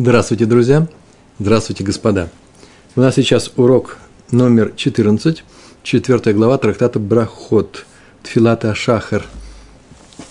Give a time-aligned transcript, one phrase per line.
[0.00, 0.86] Здравствуйте, друзья!
[1.40, 2.28] Здравствуйте, господа!
[2.94, 3.98] У нас сейчас урок
[4.30, 5.42] номер 14,
[5.82, 7.84] четвертая глава трактата Брахот,
[8.22, 9.26] Тфилата Шахар.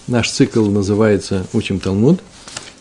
[0.08, 2.22] Наш цикл называется «Учим Талмуд»,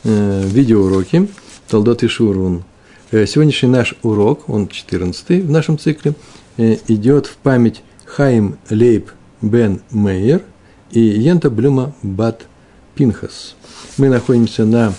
[0.04, 1.28] э, видеоуроки,
[1.66, 2.62] Талдот и Шурун.
[3.10, 6.14] Э, сегодняшний наш урок, он 14 в нашем цикле,
[6.56, 9.10] э, идет в память Хаим Лейб
[9.42, 10.42] Бен Мейер
[10.92, 12.46] и Йента Блюма Бат
[12.94, 13.56] Пинхас.
[13.98, 14.94] Мы находимся на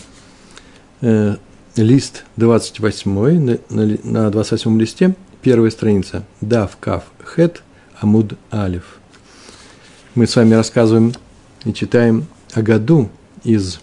[1.78, 7.64] лист 28, на, на, на 28 листе, первая страница, Дав, Кав, Хет,
[8.00, 9.00] Амуд, Алиф.
[10.16, 11.14] Мы с вами рассказываем
[11.66, 13.10] и читаем о году
[13.44, 13.80] из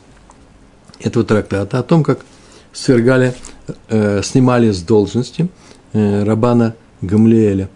[1.00, 2.20] этого трактата, о том, как
[2.72, 3.34] свергали,
[3.88, 5.48] э, снимали с должности
[5.92, 7.68] э, Рабана Гамлиэля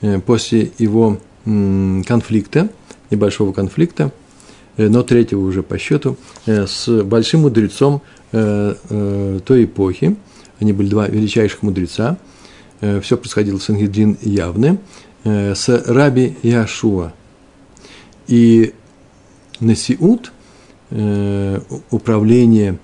[0.00, 2.68] э, после его э, конфликта,
[3.10, 4.12] небольшого конфликта,
[4.76, 6.16] э, но третьего уже по счету,
[6.46, 10.16] э, с большим мудрецом той эпохи,
[10.62, 12.18] они были два величайших мудреца,
[12.80, 14.78] э, все происходило в Сангедрин явно,
[15.24, 17.12] э, с Раби Яшуа.
[18.28, 18.72] И
[19.58, 20.32] Насиут,
[20.90, 21.60] э,
[21.90, 22.78] управление,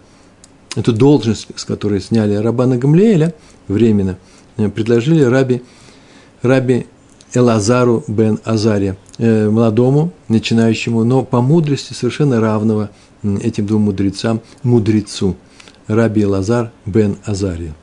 [0.74, 3.32] эту должность, с которой сняли Рабана Гамлеэля
[3.68, 4.18] временно,
[4.56, 5.62] э, предложили Раби,
[6.42, 6.86] Раби
[7.34, 12.90] Элазару бен Азария, э, молодому, начинающему, но по мудрости совершенно равного
[13.22, 15.36] этим двум мудрецам, мудрецу,
[15.86, 17.74] Раби Лазар бен Азария.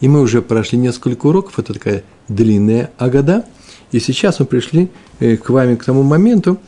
[0.00, 3.46] И мы уже прошли несколько уроков, это такая длинная агада,
[3.92, 6.58] и сейчас мы пришли э, к вами к тому моменту,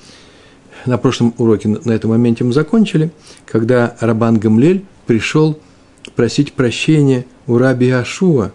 [0.86, 3.10] на прошлом уроке на этом моменте мы закончили,
[3.44, 5.58] когда Рабан Гамлель пришел
[6.14, 8.52] просить прощения у Раби Ашуа,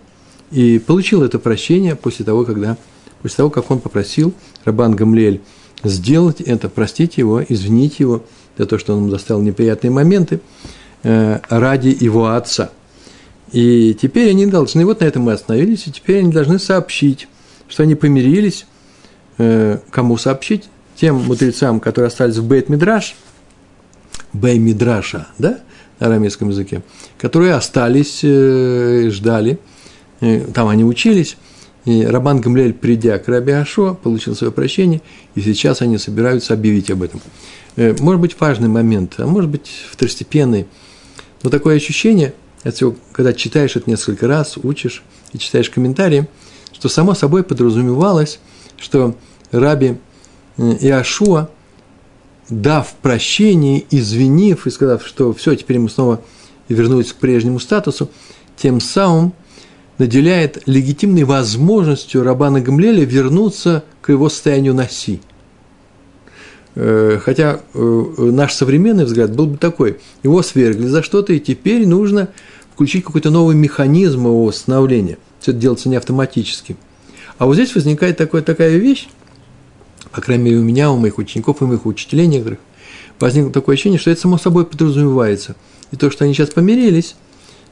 [0.51, 2.77] и получил это прощение после того, когда,
[3.21, 5.41] после того, как он попросил Рабан Гамлель
[5.83, 8.23] сделать это, простить его, извинить его–
[8.61, 10.39] за то, что он ему доставил неприятные моменты,
[11.03, 12.69] э, ради его отца.
[13.51, 17.27] И теперь они должны, вот на этом мы остановились, и теперь они должны сообщить,
[17.67, 18.67] что они помирились.
[19.39, 20.69] Э, кому сообщить?
[20.95, 23.15] Тем мудрецам, которые остались в Бейт-Мидраш,
[24.33, 25.59] Бей-Мидраша, да,
[25.99, 26.83] на арамейском языке,
[27.17, 29.59] которые остались, э, ждали,
[30.53, 31.35] там они учились,
[31.85, 35.01] и Рабан Гамлель, придя к Раби Ашо, получил свое прощение,
[35.33, 37.21] и сейчас они собираются объявить об этом.
[37.75, 40.67] Э, может быть, важный момент, а может быть, второстепенный.
[41.43, 42.33] Но такое ощущение,
[43.11, 46.27] когда читаешь это несколько раз, учишь и читаешь комментарии,
[46.73, 48.39] что само собой подразумевалось,
[48.77, 49.15] что
[49.51, 49.97] Раби
[50.57, 51.49] э, Иошуа,
[52.49, 56.21] дав прощение, извинив и сказав, что все, теперь мы снова
[56.67, 58.09] вернулись к прежнему статусу,
[58.57, 59.33] тем самым
[59.97, 65.19] наделяет легитимной возможностью Рабана Гамлеля вернуться к его состоянию Э,
[66.75, 67.79] хотя э,
[68.17, 72.29] наш современный взгляд был бы такой, его свергли за что-то, и теперь нужно
[72.73, 75.17] включить какой-то новый механизм его восстановления.
[75.39, 76.77] Все это делается не автоматически.
[77.37, 79.07] А вот здесь возникает такая, такая вещь,
[80.11, 82.59] по крайней мере, у меня, у моих учеников, у моих учителей некоторых,
[83.19, 85.55] возникло такое ощущение, что это само собой подразумевается.
[85.91, 87.15] И то, что они сейчас помирились,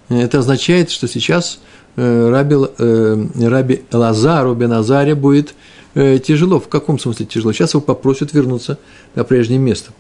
[0.09, 1.59] э, это означает, что сейчас
[1.95, 5.53] Раби, Раби Лазару бен Азаре будет э,
[5.99, 6.59] тяжело.
[6.59, 7.51] В каком смысле тяжело?
[7.51, 8.79] Сейчас его попросят вернуться
[9.15, 9.91] на прежнее место.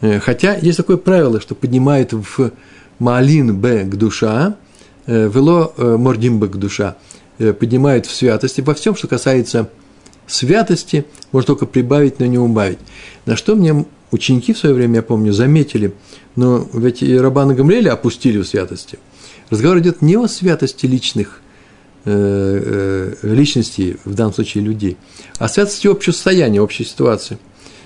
[0.00, 2.52] Э, хотя есть такое правило, что поднимает в
[2.98, 4.56] Маалин Б к душа,
[5.06, 6.96] э, вело э, мордим Б к душа,
[7.38, 8.60] э, поднимает в святости.
[8.60, 9.68] Во всем, что касается
[10.26, 12.78] святости, можно только прибавить, но не убавить.
[13.26, 15.94] На что мне ученики в свое время, я помню, заметили,
[16.36, 18.98] но ведь и Рабана Гамлеля опустили в святости.
[19.50, 21.51] Разговор идет не о святости личных Э, э,
[22.04, 24.96] личностей, в данном случае людей,
[25.38, 27.38] а святости общего состояния, общей ситуации.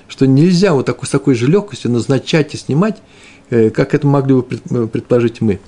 [0.09, 2.97] Что нельзя вот такой, с такой же легкостью назначать и снимать,
[3.51, 4.43] э, как это могли бы
[4.89, 5.61] предположить мы,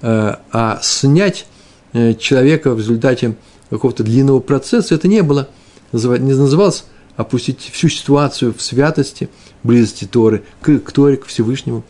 [0.00, 1.46] а снять
[1.92, 3.36] человека в результате
[3.70, 5.48] какого-то длинного процесса, это не было,
[5.92, 6.84] не называлось
[7.16, 9.28] опустить всю ситуацию в святости,
[9.62, 11.84] близости Торы, к, к Торе, к Всевышнему.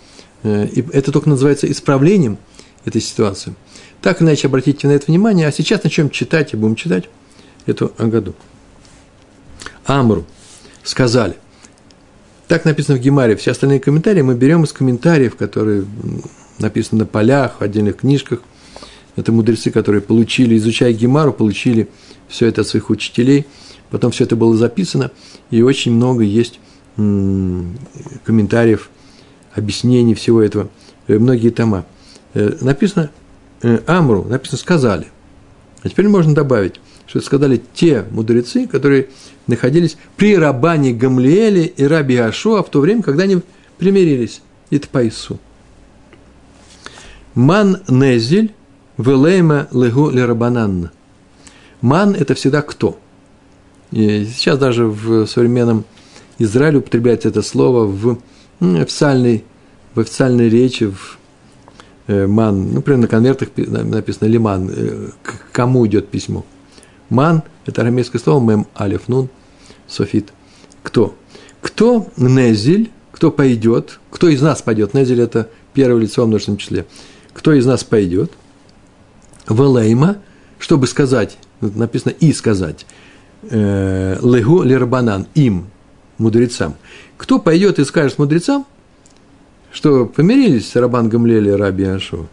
[0.45, 2.37] И это только называется исправлением
[2.85, 3.55] этой ситуации.
[4.03, 5.47] Так иначе, обратите на это внимание.
[5.47, 7.09] А сейчас начнем читать и будем читать
[7.67, 8.35] эту Агаду.
[9.87, 10.25] Амру
[10.83, 11.37] сказали.
[12.49, 13.37] Так написано в Гемаре.
[13.37, 15.87] Все остальные комментарии мы берем из комментариев, которые
[16.59, 18.41] написаны на полях, в отдельных книжках.
[19.15, 21.89] Это мудрецы, которые получили, изучая Гемару, получили
[22.29, 23.47] все это от своих учителей.
[23.91, 25.11] Потом все это было записано,
[25.51, 26.61] и очень много есть
[26.97, 28.91] комментариев,
[29.55, 30.71] объяснений всего этого,
[31.09, 31.85] э, многие тома.
[32.35, 33.11] Э, написано
[33.63, 35.07] Э, Амру, написано «сказали».
[35.83, 39.09] А теперь можно добавить, что сказали те мудрецы, которые
[39.47, 43.41] находились при Рабане Гамлиэле и Раби Ашуа в то время, когда они
[43.79, 44.43] примирились.
[44.71, 45.39] Это по Ису.
[47.35, 48.55] Ман незель
[48.99, 50.91] велейма легу лерабанан.
[51.81, 52.99] Ман– это всегда кто?
[53.91, 55.85] И сейчас даже в современном
[56.39, 58.19] Израиле употребляется это слово в
[58.61, 59.45] официальной,
[59.95, 61.19] в официальной речи, в
[62.07, 66.45] э, ман, например, на конвертах написано лиман, э, к кому идет письмо.
[67.09, 69.29] Ман– это арамейское слово, мем, алиф, нун,
[69.87, 70.33] софит.
[70.83, 71.15] Кто?
[71.61, 76.87] Кто незель, кто пойдет, кто из нас пойдет, незель– это первое лицо в множественном числе,
[77.33, 78.33] кто из нас пойдет,
[79.49, 80.19] велейма,
[80.59, 82.87] чтобы сказать, написано и сказать,
[83.43, 85.67] э, легу лирабанан, им,
[86.19, 86.75] мудрецам.
[87.17, 88.67] Кто пойдет и скажет мудрецам,
[89.73, 92.27] что помирились Рабан Гамлели и Раби Ашо.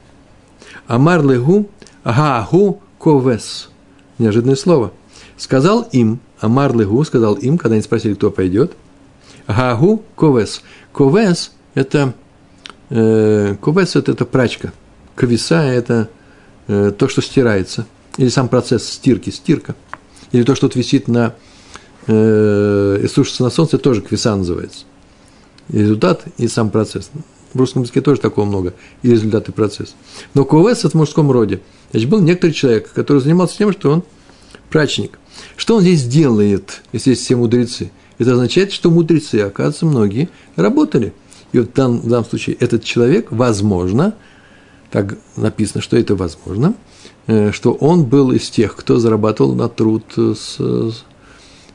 [0.87, 1.69] Амар легу
[2.03, 3.69] гагу ковес.
[4.17, 4.91] Неожиданное слово.
[5.37, 8.73] Сказал им, Амар легу, сказал им, когда они спросили, кто пойдет,
[9.47, 10.61] гагу ковес.
[10.91, 12.13] Ковес– это,
[12.89, 14.73] э, ковес– это, это прачка.
[15.15, 16.09] Ковеса– это
[16.67, 17.85] э, то, что стирается.
[18.17, 19.75] Или сам процесс стирки, стирка.
[20.33, 21.35] Или то, что висит на,
[22.07, 24.85] э, и сушится на солнце, тоже квеса называется
[25.71, 27.09] и результат, и сам процесс.
[27.53, 29.95] В русском языке тоже такого много, и результат, и процесс.
[30.33, 31.61] Но КОВС– это в мужском роде.
[31.91, 34.03] Значит, был некоторый человек, который занимался тем, что он
[34.69, 35.17] прачник.
[35.57, 37.91] Что он здесь делает, если есть все мудрецы?
[38.19, 41.13] Это означает, что мудрецы, оказывается, многие работали.
[41.51, 44.13] И вот в данном, в данном случае этот человек, возможно,
[44.91, 46.75] так написано, что это возможно,
[47.25, 51.03] э, что он был из тех, кто зарабатывал на труд с, с,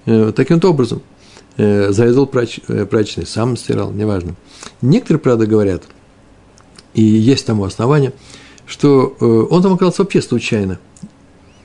[0.06, 1.02] э, таким образом–
[1.56, 4.34] э, зарезал прач, э, прачечный, сам стирал, неважно.
[4.82, 5.82] Некоторые, правда, говорят,
[6.94, 8.12] и есть тому основание,
[8.66, 10.78] что э, он там оказался вообще случайно.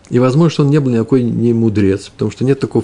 [0.10, 2.84] И возможно, что он не был никакой не мудрец, потому что нет такого,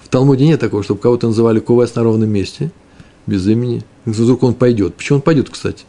[0.00, 2.70] в Талмуде нет такого, чтобы кого-то называли Кувес на ровном месте,
[3.26, 3.82] без имени.
[4.04, 4.94] Вдруг он пойдет.
[4.94, 5.84] Почему он пойдет, кстати?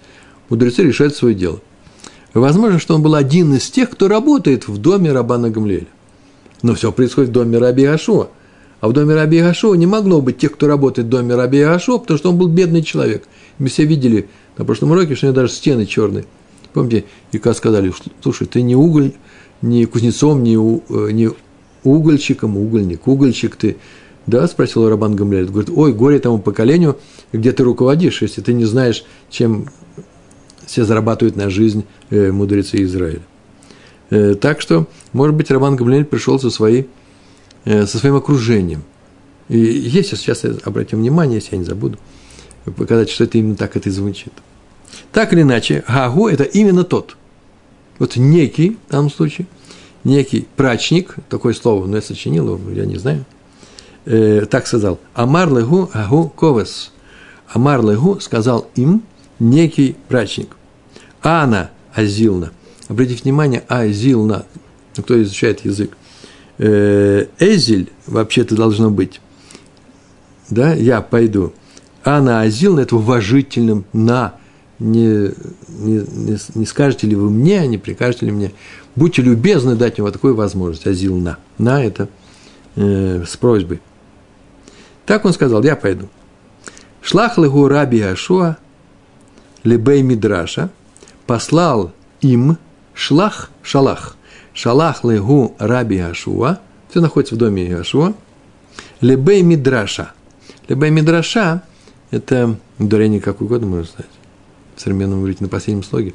[0.50, 1.60] Мудрецы решают свое дело.
[2.34, 5.88] Возможно, что он был один из тех, кто работает в доме Рабана Гамлеля.
[6.64, 8.30] Но все происходит в доме Раби Ашуа–
[8.84, 12.00] а в доме Раби Гашо не могло быть тех, кто работает в доме Раби Гашо,
[12.00, 13.24] потому что он был бедный человек.
[13.58, 14.28] Мы все видели
[14.58, 16.26] на прошлом уроке, что у него даже стены черные.
[16.74, 19.14] Помните, и как сказали, слушай, ты не уголь,
[19.62, 21.30] не кузнецом, не, э, не
[21.86, 23.78] угольщиком, угольник, угольщик ты.
[24.28, 25.46] Да, спросил Рабан Гамлель.
[25.46, 26.98] Говорит, ой, горе тому поколению,
[27.32, 29.70] где ты руководишь, если ты не знаешь, чем
[30.66, 33.22] все зарабатывают на жизнь э, мудрецы Израиля.
[34.10, 36.90] Э, так что, может быть, Рабан Гамлель пришел со своей
[37.66, 38.84] со своим окружением.
[39.50, 41.98] И если сейчас обратим внимание, если я не забуду,
[42.66, 44.34] показать, что это именно так это и звучит.
[45.12, 47.18] Так или иначе, Гагу– это именно тот.
[48.00, 49.48] Вот некий, в данном случае,
[50.04, 53.26] некий прачник, такое слово, но я сочинил его, я не знаю,
[54.06, 56.92] э, так сказал, Амар легу Гагу ковес.
[57.48, 59.04] Амар легу сказал им
[59.40, 60.56] некий прачник.
[61.22, 62.52] Ана Азилна.
[62.88, 64.46] Обратите внимание, Азилна,
[64.96, 66.03] кто изучает язык, Э,
[66.58, 69.22] Эзель вообще-то должно быть,
[70.50, 71.54] да, я пойду,
[72.04, 74.36] а на Азил, это уважительным на,
[74.78, 75.32] не,
[75.68, 78.52] не, не, не скажете ли вы мне, не прикажете ли мне,
[78.96, 82.10] будьте любезны дать вот такую возможность, Азил на, на это
[82.76, 83.82] э, с просьбой.
[85.06, 86.10] Так он сказал, я пойду.
[87.02, 88.58] Шлах легу раби Ашуа,
[89.64, 90.70] лебей Мидраша,
[91.26, 92.58] послал им
[92.94, 94.16] шлах, шалах–
[94.54, 98.14] Шалах легу раби Ашуа, все находится в доме Ашуа,
[99.02, 100.12] лебей мидраша.
[100.68, 101.64] Лебей мидраша–
[102.12, 104.12] это ударение как угодно можно сказать.
[104.76, 106.14] В современном говорите на последнем слоге.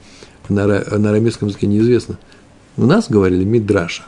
[0.49, 2.19] На, на арамейском языке неизвестно.
[2.77, 4.05] У нас говорили мидраша.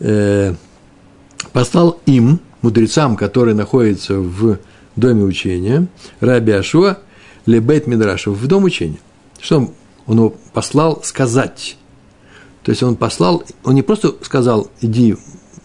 [0.00, 0.54] Э,
[1.52, 4.58] послал им, мудрецам, которые находятся в
[4.96, 5.86] доме учения,
[6.20, 6.98] раби Ашуа,
[7.46, 8.98] лебейт мидраша, в дом учения.
[9.40, 9.72] Что
[10.06, 11.76] он его послал сказать?
[12.62, 15.16] То есть он послал, он не просто сказал, иди,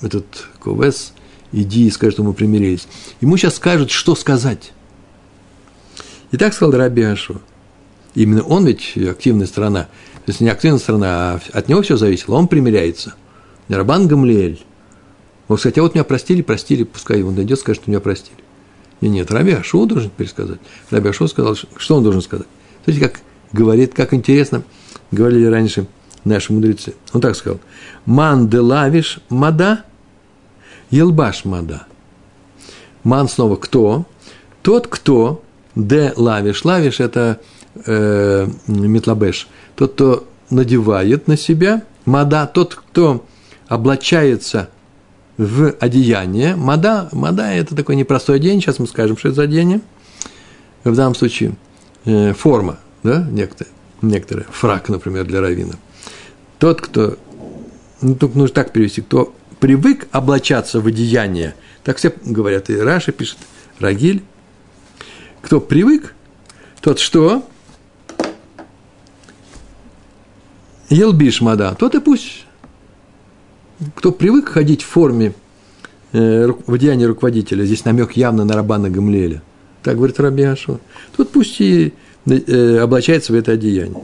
[0.01, 0.25] этот
[0.59, 1.13] Ковес,
[1.51, 2.87] иди и скажи, что мы примирились.
[3.21, 4.73] Ему сейчас скажут, что сказать.
[6.31, 7.35] И так сказал Раби Ашо.
[8.15, 9.83] Именно он ведь активная сторона.
[10.25, 12.35] То есть не активная сторона, а от него все зависело.
[12.35, 13.13] Он примиряется.
[13.69, 14.63] Рабан Гамлиэль.
[15.47, 18.37] Он, кстати, а вот меня простили, простили, пускай он дойдет, скажет, что меня простили.
[18.99, 20.59] Нет, нет, Раби Ашо должен пересказать.
[20.89, 22.47] Раби Ашо сказал, что он должен сказать.
[22.83, 23.21] Смотрите, как
[23.53, 24.63] говорит, как интересно,
[25.11, 25.85] говорили раньше–
[26.27, 26.93] наши мудрецы.
[27.13, 27.59] Он так сказал.
[28.05, 29.83] Ман де лавиш мада,
[30.91, 31.85] елбаш мада.
[33.03, 34.05] Ман снова кто?
[34.61, 35.43] Тот, кто
[35.75, 36.65] де лавиш.
[36.65, 37.39] Лавиш– это
[37.85, 39.47] э, метлабеш.
[39.75, 41.83] Тот, кто надевает на себя.
[42.05, 43.25] Мада– тот, кто
[43.67, 44.69] облачается
[45.37, 46.55] в одеяние.
[46.55, 48.61] Мада, мада– это такое непростое одеяние.
[48.61, 49.81] Сейчас мы скажем, что это за одеяние.
[50.83, 51.55] В данном случае
[52.05, 53.73] э, форма, да, некоторая.
[54.01, 55.73] некоторые, фрак, например, для равина.
[56.59, 57.17] Тот, кто,
[58.01, 63.11] ну, тут нужно так перевести, кто привык облачаться в одеяние, так все говорят, и Раша
[63.11, 63.37] пишет,
[63.79, 64.23] Рагиль,
[65.41, 66.13] кто привык,
[66.81, 67.47] тот что?
[70.89, 72.45] Елбиш мада, тот и пусть.
[73.95, 75.33] Кто привык ходить в форме
[76.11, 79.43] э, в одеянии руководителя, здесь намек явно на Рабана Гамлеля.
[79.83, 80.79] Так говорит Раби Ашо.
[81.15, 81.93] Тот пусть и
[82.25, 84.03] э, облачается в это одеяние.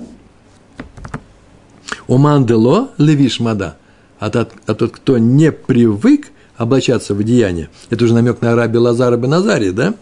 [2.08, 3.78] Оман дело левиш мада.
[4.20, 8.78] А тот, а тот, кто не привык облачаться в одеяние, это уже намек на Раби
[8.78, 9.96] Лазара Беназари, да?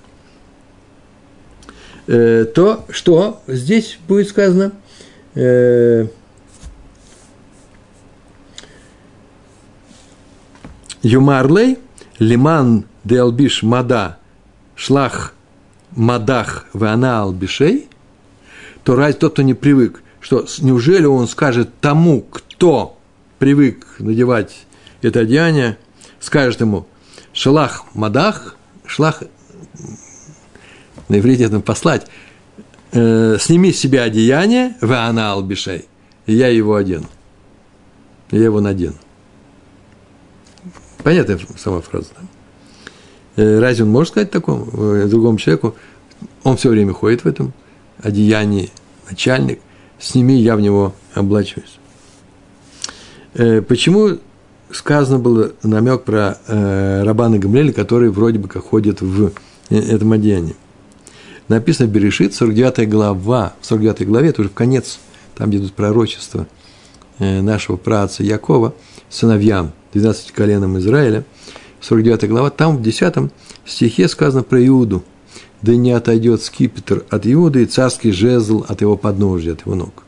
[2.08, 4.74] Э, то что здесь будет сказано?
[5.34, 6.08] Э,
[11.02, 11.80] Юмарлей,
[12.20, 14.18] лиман де албиш мада,
[14.76, 15.34] шлах
[15.96, 17.88] мадах вана албишей,
[18.84, 22.98] то разве тот, кто не привык, что неужели он скажет тому, кто
[23.40, 24.66] привык надевать
[25.02, 25.78] это одеяние,
[26.20, 26.86] скажет ему,
[27.34, 29.24] шалах мадах, шлах,
[31.10, 32.08] на иврите это послать,
[32.92, 35.86] э, сними с себя одеяние, вана албишей,
[36.28, 37.08] и я его одену.
[38.30, 38.96] Я его надену.
[41.04, 42.10] Понятная сама фраза.
[42.16, 43.44] Да?
[43.44, 45.76] Э, разве он может сказать такому, э, другому человеку,
[46.44, 47.54] он все время ходит в этом
[48.02, 48.70] одеянии,
[49.10, 49.60] начальник,
[50.02, 51.78] сними, я в него облачусь.
[53.34, 54.18] Э, почему
[54.72, 59.32] сказано было намек про э, Рабана Гамлеля, который вроде бы как ходит в
[59.70, 60.56] этом одеянии?
[61.48, 65.00] Написано в Берешит, 49 глава, в 49 главе, это уже в конец,
[65.36, 66.48] там идут пророчества
[67.20, 68.74] нашего праца Якова,
[69.10, 71.24] сыновьям– 12 коленам Израиля,
[71.82, 73.32] 49 глава, там в 10
[73.66, 75.04] стихе сказано про Иуду.
[75.62, 80.04] «Да не отойдет скипетр от Иуды и царский жезл от его подножия, от его ног».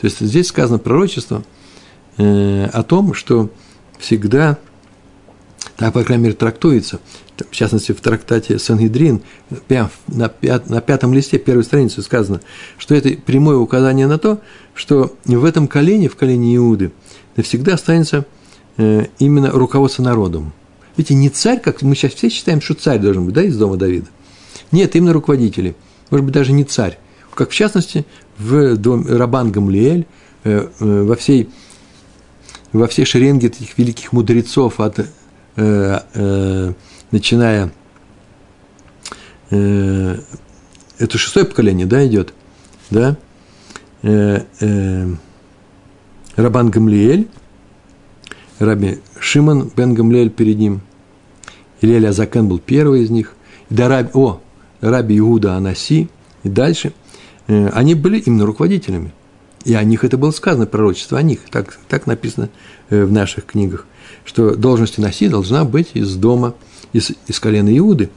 [0.00, 1.44] То есть здесь сказано пророчество
[2.16, 3.50] э, о том, что
[3.98, 4.58] всегда,
[5.76, 7.00] так, по крайней мере, трактуется,
[7.38, 9.22] в частности, в трактате Сангидрин,
[10.06, 12.40] на, пят, на пятом листе первой страницы сказано,
[12.78, 14.40] что это прямое указание на то,
[14.74, 16.92] что в этом колене, в колене Иуды,
[17.36, 18.26] навсегда останется
[18.76, 20.52] Э, именно руководство народом.
[20.96, 23.76] Видите, не царь, как мы сейчас все считаем, что царь должен быть, да, из дома
[23.76, 24.06] Давида.
[24.72, 25.74] Нет, именно руководители.
[26.10, 26.98] Может быть, даже не царь.
[27.34, 28.04] Как в частности,
[28.38, 30.06] в доме Рабан Гамлиэль,
[30.44, 31.50] э, э, во всей,
[32.72, 35.06] во всей шеренге этих великих мудрецов, от,
[35.56, 37.72] начиная
[39.50, 40.22] это
[41.12, 42.34] шестое поколение, да, идет,
[42.90, 43.16] да,
[46.36, 47.28] Рабан Гамлиэль,
[48.58, 50.80] Раби Шимон бен Гамлель перед ним.
[51.80, 53.34] Илель Азакен был первый из них.
[53.70, 54.40] Да Раби, о,
[54.90, 56.08] Раби Иуда Анаси.
[56.42, 56.92] И дальше.
[57.46, 59.12] Э, они были именно руководителями.
[59.64, 61.40] И о них это было сказано, пророчество о них.
[61.50, 62.50] Так, так написано
[62.90, 63.86] э, в наших книгах.
[64.24, 66.54] Что должность Анаси должна быть из дома,
[66.92, 68.10] из, из колена Иуды.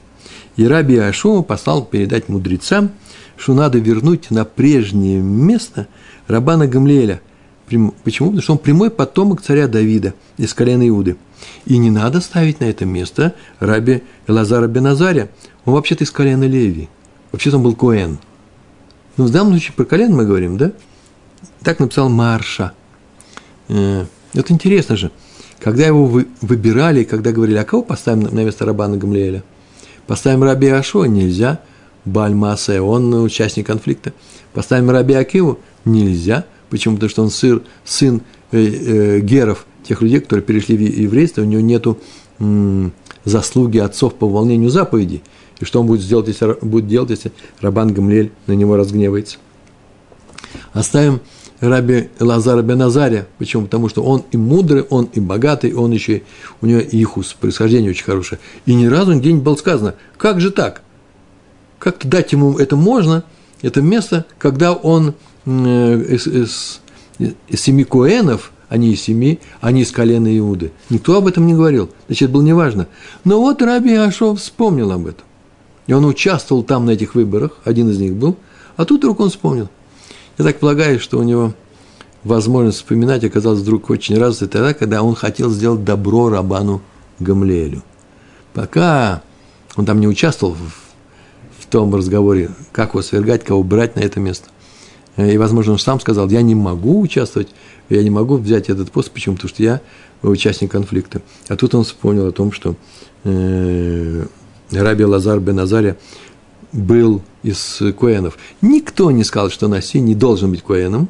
[0.55, 2.91] И Раби Ашума послал передать мудрецам,
[3.37, 5.87] что надо вернуть на прежнее место
[6.27, 7.21] Рабана Гамлеля,
[7.67, 8.29] Почему?
[8.29, 11.17] Потому что он прямой потомок царя Давида из колена Иуды.
[11.65, 15.29] И не надо ставить на это место раби Элазара Беназаря.
[15.65, 16.89] Он вообще-то из колена Леви.
[17.31, 18.19] Вообще-то он был Коэн.
[19.17, 20.71] Но в данном случае про колено мы говорим, да?
[21.63, 22.73] Так написал Марша.
[23.67, 25.11] Это интересно же.
[25.59, 26.05] Когда его
[26.41, 29.43] выбирали, когда говорили, а кого поставим на место Рабана Гамлиэля?
[30.05, 31.05] Поставим Раби Ашо?
[31.05, 31.59] Нельзя.
[32.05, 34.13] Бальмасе, он участник конфликта.
[34.53, 35.59] Поставим Раби Акиву?
[35.83, 36.95] Нельзя– Почему?
[36.95, 41.45] Потому что он сын, сын э, э, геров, тех людей, которые перешли в еврейство, у
[41.45, 41.97] него нету
[43.25, 45.23] заслуги отцов по выполнению заповедей.
[45.59, 49.37] И что он будет, сделать, если, будет делать, если Рабан Гамлель на него разгневается?
[50.71, 51.21] Оставим
[51.59, 53.27] Раби Лазара Беназаря.
[53.39, 53.63] Почему?
[53.63, 56.21] Потому что он и мудрый, он и богатый, он еще,
[56.61, 58.39] у него ихус, происхождение очень хорошее.
[58.65, 60.83] И ни разу нигде не было сказано, как же так?
[61.79, 63.23] Как-то дать ему это можно,
[63.61, 65.15] это место, когда он
[65.45, 66.81] из, из,
[67.19, 70.71] из семи коэнов, они из семи, они из колена Иуды.
[70.89, 72.87] Никто об этом не говорил, значит, было неважно.
[73.23, 75.25] Но вот Раби Ашов вспомнил об этом.
[75.87, 78.35] И он участвовал там на этих выборах, один из них был,
[78.75, 79.69] а тут вдруг он вспомнил.
[80.37, 81.53] Я так полагаю, что у него
[82.23, 86.81] возможность вспоминать оказалась вдруг очень развитой тогда, когда он хотел сделать добро Рабану
[87.19, 87.83] Гамлеэлю.
[88.53, 89.21] Пока
[89.75, 94.19] он там не участвовал в, в том разговоре, как его свергать, кого брать на это
[94.19, 94.49] место.
[95.17, 97.49] Э, и, возможно, он сам сказал, я не могу участвовать,
[97.89, 99.11] я не могу взять этот пост.
[99.11, 99.35] Почему?
[99.35, 99.81] Потому что я
[100.21, 101.21] участник конфликта.
[101.49, 102.75] А тут он вспомнил о том, что
[103.23, 104.25] э,
[104.71, 105.97] Раби Лазар бен Азария
[106.71, 108.37] был из Коэнов.
[108.61, 111.09] Никто не сказал, что Наси не должен быть Коэном,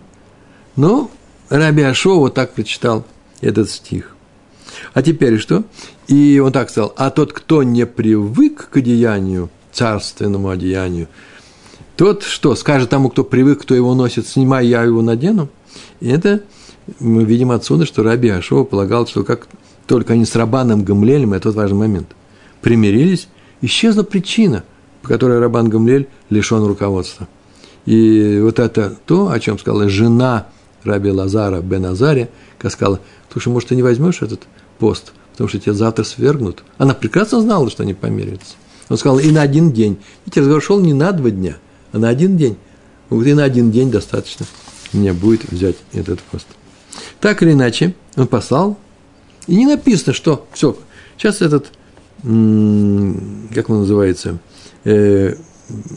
[0.75, 1.11] но
[1.49, 3.05] Раби Ашо вот так прочитал
[3.41, 4.15] этот стих.
[4.93, 5.63] А теперь что?
[6.07, 11.07] И он так сказал, а тот, кто не привык к одеянию, царственному одеянию,
[11.97, 15.49] тот что, скажет тому, кто привык, кто его носит, снимай, я его надену?
[15.99, 16.43] И это
[16.99, 19.47] мы видим отсюда, что Раби Ашова полагал, что как
[19.87, 22.07] только они с Рабаном Гамлелем, это важный момент,
[22.61, 23.27] примирились,
[23.61, 24.63] исчезла причина,
[25.01, 27.27] по которой Рабан Гамлель лишен руководства.
[27.85, 30.47] И вот это то, о чем сказала жена
[30.83, 32.99] Раби Лазара бен Азария, как сказала,
[33.31, 34.41] слушай, может, ты не возьмешь этот
[34.77, 36.63] пост, потому что тебя завтра свергнут.
[36.77, 38.55] Она прекрасно знала, что они помирятся.
[38.89, 39.97] Он сказал, и на один день.
[40.25, 41.57] Видите, разговор шел не на два дня,
[41.97, 42.57] а на один день.
[43.09, 44.45] Он говорит, и на один день достаточно
[44.93, 46.47] мне будет взять этот пост.
[47.19, 48.77] Так или иначе, он послал,
[49.47, 50.77] и не написано, что все,
[51.17, 51.67] сейчас этот,
[52.21, 54.39] как он называется,
[54.83, 55.35] э,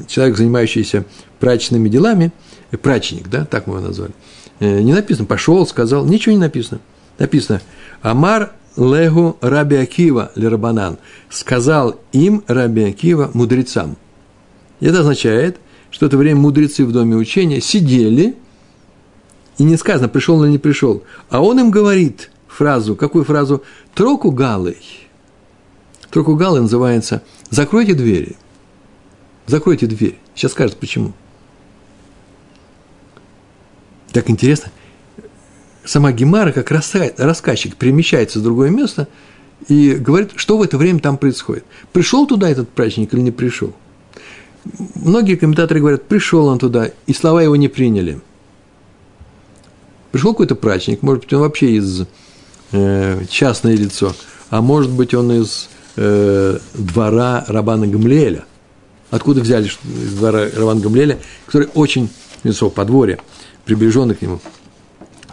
[0.06, 1.04] человек, занимающийся
[1.38, 2.32] прачечными делами,
[2.70, 4.12] э, прачник, да, так мы его назвали,
[4.60, 6.80] э, не написано, пошел, сказал, ничего не написано.
[7.18, 7.60] Написано,
[8.02, 13.96] Амар Легу Раби Акива Лерабанан, сказал им Раби Акива мудрецам.
[14.80, 15.58] Это означает,
[16.00, 18.34] что это время мудрецы в доме учения сидели,
[19.58, 23.62] и не сказано, пришел или не пришел, а он им говорит фразу, какую фразу?
[23.94, 24.78] Троку галой.
[26.08, 28.38] Троку галой называется «закройте двери».
[29.46, 30.18] Закройте дверь.
[30.34, 31.12] Сейчас скажет, почему.
[34.12, 34.72] Так интересно
[35.84, 39.06] сама Гемара, как рассказчик, перемещается в другое место
[39.68, 41.66] и говорит, что в это время там происходит.
[41.92, 43.74] Пришел туда этот праздник или не пришел?
[44.94, 48.20] Многие комментаторы говорят, пришел он туда, и слова его не приняли.
[50.12, 52.06] Пришел какой-то праздник, может быть, он вообще из
[52.72, 54.14] э, частное лицо,
[54.50, 58.44] а может быть, он из э, двора Рабана Гамлеля.
[59.10, 62.10] Откуда взяли из двора Рабана Гамлеля, который очень,
[62.42, 63.18] лицо подворье,
[63.64, 64.40] приближенный к нему–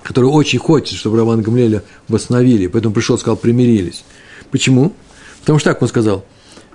[0.07, 4.05] который очень хочет, чтобы Раван Гамлеля восстановили, поэтому пришел сказал, примирились.
[4.51, 4.93] Почему?
[5.41, 6.23] Потому что так он сказал,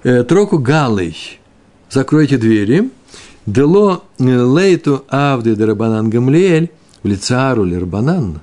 [0.03, 1.41] «Э, Троку галей,
[1.92, 2.90] закройте двери,
[3.46, 6.70] дело лейту авды де Рабанан Гамлеэль,
[7.02, 8.40] в лицару ли Рабанан,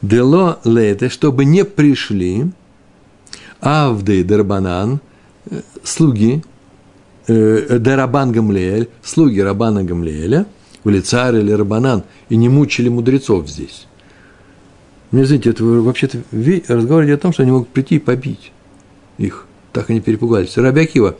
[0.00, 2.46] дело лейте, чтобы не пришли
[3.60, 5.00] авды де Рабанан,
[5.50, 6.44] э, слуги,
[7.26, 10.46] э, Дарабан Гамлеэль, слуги Рабана Гамлеэля,
[10.84, 13.88] были царь или рабанан, и не мучили мудрецов здесь.
[15.10, 16.22] Мне, знаете, это вообще-то
[16.68, 18.52] разговор идет о том, что они могут прийти и побить
[19.18, 19.46] их.
[19.72, 20.56] Так они перепугались.
[20.56, 21.16] Рабиакива,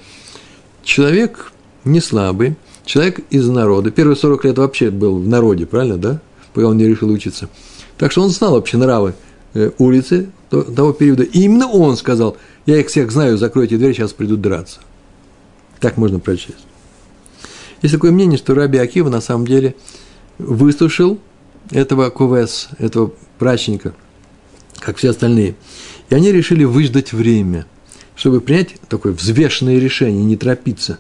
[0.87, 1.53] человек
[1.85, 3.91] не слабый, человек из народа.
[3.91, 6.21] Первые 40 лет вообще был в народе, правильно, да?
[6.55, 7.51] Пока он не решил учиться.
[7.99, 9.15] Так что он знал вообще нравы
[9.53, 11.25] э, улицы того периода.
[11.25, 14.81] И именно он сказал, я их всех знаю, закройте дверь, сейчас придут драться.
[15.81, 16.65] Так можно прочесть.
[17.83, 19.75] Есть такое мнение, что Раби Акива на самом деле
[20.39, 21.19] выслушал
[21.71, 23.95] этого КВС, этого прачника,
[24.79, 25.57] как все остальные.
[26.09, 27.67] И они решили выждать время,
[28.17, 30.99] чтобы принять такое взвешенное решение, не торопиться.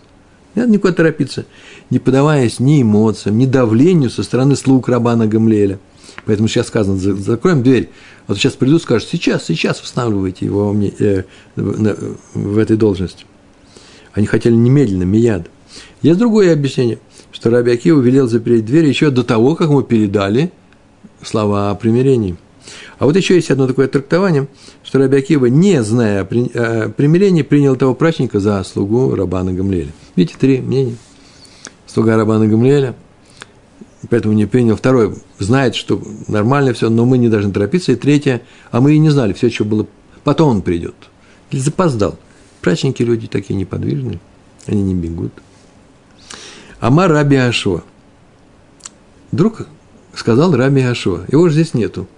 [0.55, 1.46] Не надо никуда торопиться,
[1.90, 5.79] не подаваясь ни эмоциям, ни давлению со стороны слуг Рабана Гамлеля.
[6.24, 7.90] Поэтому сейчас сказано, закроем дверь,
[8.26, 11.24] а то сейчас придут и скажут, сейчас, сейчас восстанавливайте его э,
[11.57, 13.24] в этой должности.
[14.12, 15.48] Они хотели немедленно, мияд.
[16.02, 16.98] Есть другое объяснение,
[17.33, 20.52] что Раби Акива велел запереть дверь еще до того, как ему передали
[21.22, 22.37] слова о примирении.
[22.98, 24.48] А вот еще есть одно такое трактование,
[24.83, 29.92] что Раби Акива, не зная о примирении, принял того прачника за слугу Рабана Гамлеля.
[30.14, 30.96] Видите, три мнения.
[31.87, 32.94] Слуга Рабана Гамлеля,
[34.11, 34.76] поэтому не принял.
[34.76, 37.92] Второй, знает, что нормально все, но мы не должны торопиться.
[37.92, 39.87] И третье, а мы и не знали, все, что было,
[40.24, 40.94] потом он придет.
[41.50, 42.18] Или запоздал.
[42.61, 44.18] Прачники люди такие неподвижные,
[44.66, 45.33] они не бегут.
[46.81, 47.83] Амар Раби Ашуа.
[49.31, 49.66] Вдруг
[50.14, 51.24] сказал Раби Ашуа.
[51.31, 52.09] Его же здесь нету.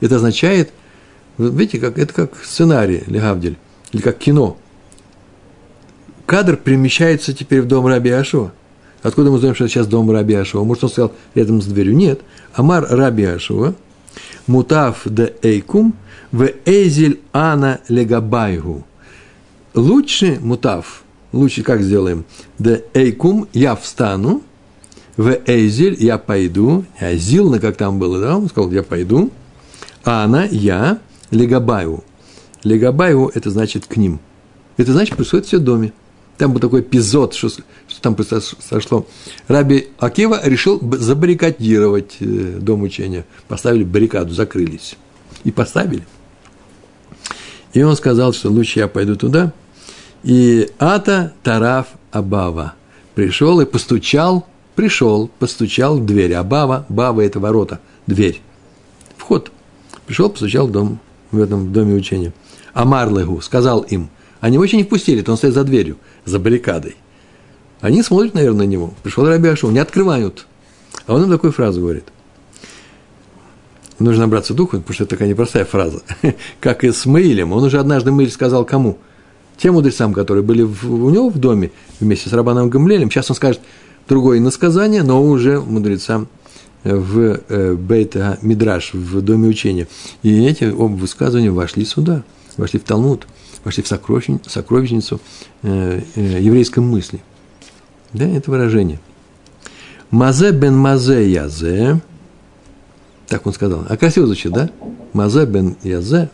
[0.00, 0.72] Это означает,
[1.38, 3.56] видите, как, это как сценарий Легавдель,
[3.92, 4.56] или как кино.
[6.26, 8.52] Кадр перемещается теперь в дом Раби Ашуа.
[9.02, 10.64] Откуда мы знаем, что это сейчас дом Раби Ашуа?
[10.64, 11.96] Может, он сказал рядом с дверью?
[11.96, 12.20] Нет.
[12.54, 13.74] Амар Раби Ашуа,
[14.46, 15.94] мутав де эйкум,
[16.32, 18.84] в эзель ана легабайгу.
[19.74, 22.24] Лучше мутав– лучше как сделаем?
[22.58, 24.42] Да эйкум, я встану,
[25.16, 29.30] в эйзель, я пойду, а зилна, как там было, да, он сказал, я пойду,
[30.08, 30.98] а она, я,
[31.30, 32.04] легабаю.
[32.64, 34.20] Легабаю– это значит к ним.
[34.76, 35.92] Это значит, происходит все в доме.
[36.36, 39.06] Там был такой эпизод, что, что там произошло.
[39.48, 43.24] Раби Акива решил забаррикадировать э, дом учения.
[43.48, 44.96] Поставили баррикаду, закрылись.
[45.44, 46.04] И поставили.
[47.72, 49.52] И он сказал, что лучше я пойду туда–
[50.22, 52.74] и ата тараф абава.
[53.14, 58.40] пришел и постучал, пришел, постучал в дверь, а Бава, Бава– это ворота, дверь,
[59.16, 59.50] вход.
[60.08, 61.00] Пришел, постучал в дом,
[61.32, 62.32] в этом доме учения.
[62.72, 64.08] Амар Легу сказал им,
[64.40, 66.96] они его еще не впустили, то он стоит за дверью, за баррикадой.
[67.82, 68.94] Они смотрят, наверное, на него.
[69.02, 70.46] Пришел Раби Ашу, не открывают.
[71.06, 72.04] А он им такую фразу говорит.
[73.98, 76.00] Нужно набраться духу, потому что это такая непростая фраза.
[76.60, 77.52] как и с Маилем.
[77.52, 78.96] Он уже однажды Маиль сказал кому?
[79.58, 83.10] Тем мудрецам, которые были у него в доме вместе с Рабаном Гамлелем.
[83.10, 83.60] Сейчас он скажет
[84.08, 86.28] другое иносказание, но уже мудрецам
[86.84, 89.86] в э, Бейта Мидраш, в доме учения.
[90.22, 92.22] И эти оба высказывания вошли сюда,
[92.56, 93.26] вошли в Талмуд,
[93.64, 95.20] вошли в сокровищницу,
[95.62, 97.20] э, э, еврейской мысли.
[98.12, 99.00] Да, это выражение.
[100.10, 102.00] Мазе бен мазе язе.
[103.26, 103.84] Так он сказал.
[103.88, 104.70] А красиво звучит, да?
[105.12, 106.30] Мазе бен язе.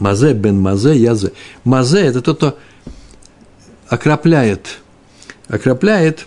[0.00, 1.32] Мазе бен мазе язе.
[1.62, 2.58] Мазе– это тот, кто
[3.88, 4.80] окропляет.
[5.48, 6.26] Окропляет,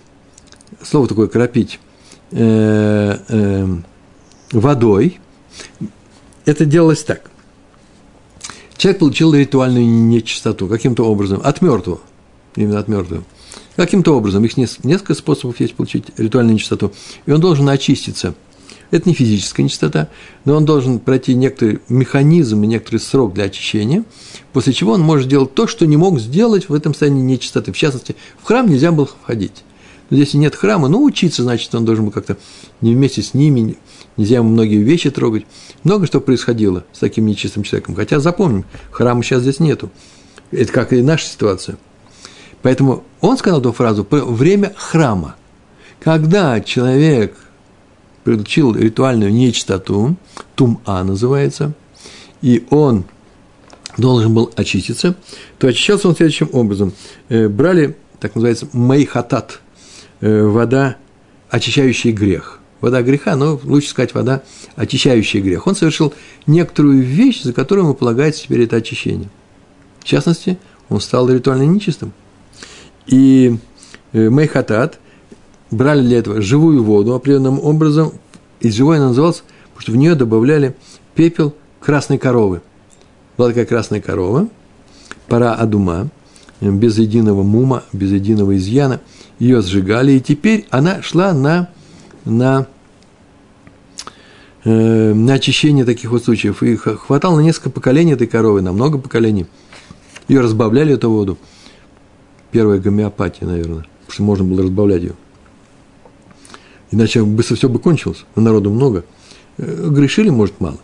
[0.81, 1.79] слово такое кропить,
[2.35, 3.67] э, э,
[4.51, 5.19] водой.
[6.45, 7.31] Это делалось так.
[8.77, 12.01] Человек получил ритуальную нечистоту каким-то образом, от мертвого,
[12.55, 13.23] именно от мертвого.
[13.75, 16.93] Каким-то образом, их несколько способов есть получить ритуальную нечистоту,
[17.25, 18.35] и он должен очиститься.
[18.91, 20.09] Это не физическая нечистота,
[20.43, 24.03] но он должен пройти некоторый механизм и некоторый срок для очищения,
[24.53, 27.71] после чего он может делать то, что не мог сделать в этом состоянии нечистоты.
[27.71, 29.63] В частности, в храм нельзя было входить.
[30.09, 32.37] Но если нет храма, ну, учиться, значит, он должен был как-то
[32.81, 33.77] не вместе с ними,
[34.17, 35.45] нельзя ему многие вещи трогать.
[35.83, 37.95] Много что происходило с таким нечистым человеком.
[37.95, 39.89] Хотя, запомним, храма сейчас здесь нету.
[40.51, 41.77] Это как и наша ситуация–
[42.65, 45.35] Поэтому он сказал эту фразу «время храма».
[45.99, 47.37] Когда человек
[48.23, 50.15] получил ритуальную нечистоту,
[50.55, 51.73] тум-а называется,
[52.41, 53.05] и он
[53.99, 55.15] должен был очиститься,
[55.59, 56.93] то очищался он следующим образом.
[57.29, 59.61] Э, брали, так называется, мейхатат,
[60.25, 60.97] вода,
[61.49, 62.59] очищающая грех.
[62.81, 64.43] Вода греха, но лучше сказать вода,
[64.75, 65.67] очищающая грех.
[65.67, 66.13] Он совершил
[66.45, 69.29] некоторую вещь, за которую ему полагается теперь это очищение.
[69.99, 70.57] В частности,
[70.89, 72.13] он стал ритуально нечистым–
[73.07, 73.57] и
[74.13, 74.99] э, Мейхатат
[75.71, 78.13] брали для этого живую воду определенным образом,
[78.59, 80.75] и живой она называлась, потому что в нее добавляли
[81.13, 82.61] пепел красной коровы.
[83.37, 84.47] Была такая красная корова,
[85.27, 86.09] пора адума,
[86.61, 89.01] э, без единого мума, без единого изъяна,
[89.39, 91.69] ее сжигали, и теперь она шла на,
[92.23, 92.67] на,
[94.63, 96.63] э, на очищение таких вот случаев.
[96.63, 99.45] И хватало на несколько поколений этой коровы, на много поколений.
[100.27, 101.37] Ее разбавляли, эту воду–
[102.55, 105.13] первая гомеопатия, наверное, потому что можно было разбавлять ее.
[106.89, 109.03] Иначе быстро все бы кончилось, но народу много.
[109.57, 110.77] Э, грешили, может, мало.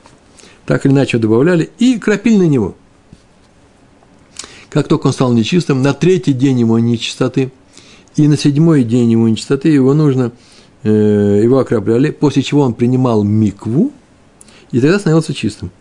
[0.66, 2.76] Так или иначе добавляли и крапили на него.
[4.70, 7.54] Как только он стал нечистым, на третий день его нечистоты,
[8.16, 10.32] и на седьмой день его нечистоты его нужно,
[10.84, 13.92] э, его окропляли, после чего он принимал микву,
[14.72, 15.72] и тогда становился чистым.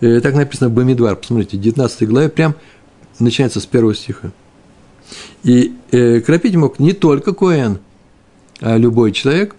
[0.00, 2.54] Э, так написано в Бамидвар, посмотрите, 19 главе, прям
[3.18, 4.32] начинается с первого стиха.
[5.42, 7.78] И э, кропить мог не только Коэн,
[8.60, 9.54] а любой человек,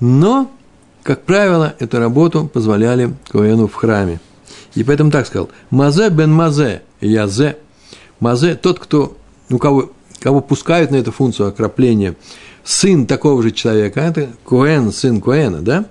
[0.00, 0.50] но,
[1.02, 4.20] как правило, эту работу позволяли Коэну в храме.
[4.74, 7.56] И поэтому так сказал, Мазе бен Мазе, Язе.
[8.20, 9.16] Мазе– тот, кто,
[9.50, 12.14] у кого, кого пускают на эту функцию окропления,
[12.64, 15.86] сын такого же человека, это Коэн, сын Коэна, да?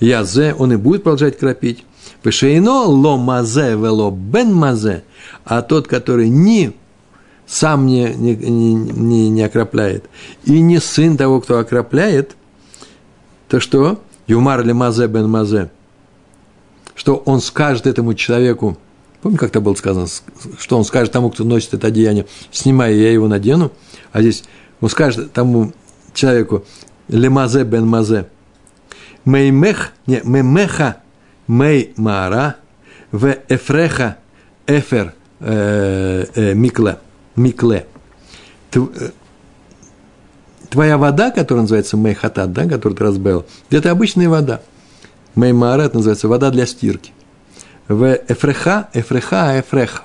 [0.00, 1.84] Язе, он и будет продолжать кропить.
[2.22, 5.04] Пешейно ло мазе вело бен мазе,
[5.44, 6.72] а тот, который не
[7.46, 10.04] сам не, не, не, не окропляет,
[10.44, 12.36] и не сын того, кто окропляет,
[13.48, 14.00] то что?
[14.26, 15.70] Юмар ли мазе бен мазе.
[16.96, 18.76] Что он скажет этому человеку,
[19.26, 20.06] помните, как это было сказано,
[20.56, 23.72] что он скажет тому, кто носит это одеяние, снимай, я его надену,
[24.12, 24.44] а здесь
[24.80, 25.72] он скажет тому
[26.14, 26.64] человеку,
[27.08, 28.28] лемазе бен мазе,
[29.24, 30.98] меймех, не, мемеха,
[31.48, 32.56] мей маара,
[33.10, 34.18] в эфреха,
[34.68, 36.98] эфер, э, э, микле–
[37.34, 37.88] микле.
[38.74, 38.80] Э,
[40.70, 44.60] твоя вода, которая называется мейхатат, да, которую ты разбавил, это обычная вода.
[45.34, 47.12] Меймара, это называется вода для стирки.
[47.88, 50.02] В эфреха, эфреха, эфрех.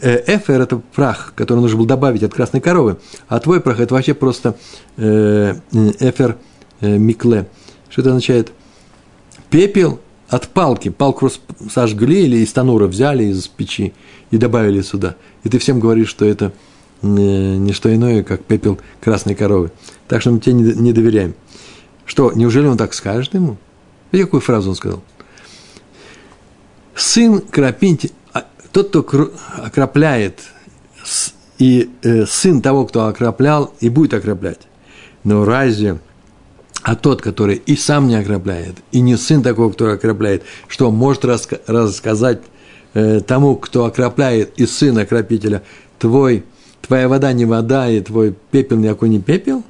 [0.00, 2.96] Э, эфер– это прах, который нужно было добавить от красной коровы,
[3.28, 4.56] а твой прах– это вообще просто
[4.96, 6.36] э, эфер
[6.80, 7.46] микле.
[7.88, 8.52] Что это означает?
[9.50, 10.88] Пепел от палки.
[10.88, 11.30] Палку
[11.70, 13.94] сожгли или из танура взяли из печи
[14.32, 15.14] и добавили сюда.
[15.44, 16.52] И ты всем говоришь, что это
[17.02, 19.70] не что иное, как пепел красной коровы.
[20.08, 21.34] Так что мы тебе не доверяем.
[22.04, 23.56] Что, неужели он так скажет ему?
[24.10, 25.02] И какую фразу он сказал?
[26.96, 30.40] Сын крапинти, а, тот, кто окропляет,
[31.58, 34.60] и э, сын того, кто окроплял, и будет окроплять.
[35.22, 35.98] Но разве
[36.84, 41.24] а тот, который и сам не окропляет, и не сын такого, кто окропляет, что может
[41.24, 42.42] раска- рассказать
[42.92, 45.62] э, тому, кто окропляет, и сын окропителя,
[45.98, 46.44] твой,
[46.82, 49.64] твоя вода не вода, и твой пепел никакой не пепел?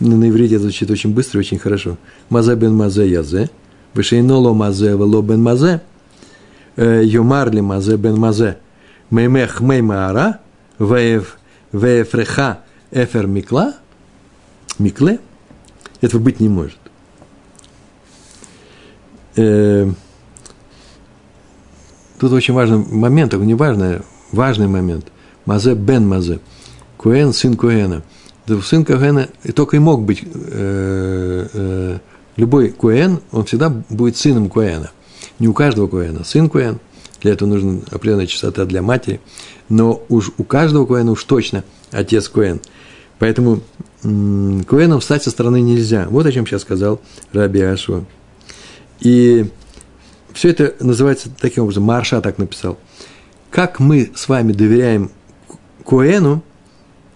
[0.00, 1.96] Ну, на иврите звучит очень быстро и очень хорошо.
[2.28, 3.48] Мазе бен мазе язе,
[3.94, 5.80] вышейноло мазе вело бен мазе,
[6.76, 8.58] юмарли мазе бен мазе,
[9.10, 10.40] меймех меймаара,
[10.78, 11.38] веев,
[11.72, 12.60] веефреха
[12.90, 13.74] эфер микла,
[14.78, 15.18] микле–
[16.04, 16.78] этого быть не может.
[19.36, 19.90] Э,
[22.18, 24.00] тут очень важный момент, такой не важный,
[24.32, 25.06] важный момент.
[25.46, 26.40] Мазе бен Мазе.
[26.96, 28.02] Куэн, сын Куэна.
[28.62, 31.98] Сын Куэна и только и мог быть э, э,
[32.36, 34.90] любой Куэн, он всегда будет сыном Куэна.
[35.38, 36.78] Не у каждого Куэна, сын Куэн.
[37.20, 39.20] Для этого нужна определенная частота для матери.
[39.68, 42.60] Но уж у каждого Куэна уж точно отец Куэн.
[43.18, 43.60] Поэтому
[44.02, 46.06] Коэном встать со стороны нельзя.
[46.10, 47.00] Вот о чем сейчас сказал
[47.32, 48.04] Раби Ашва.
[49.00, 49.46] И
[50.32, 52.78] все это называется таким образом, Марша так написал.
[53.50, 55.10] Как мы с вами доверяем
[55.86, 56.42] Коэну,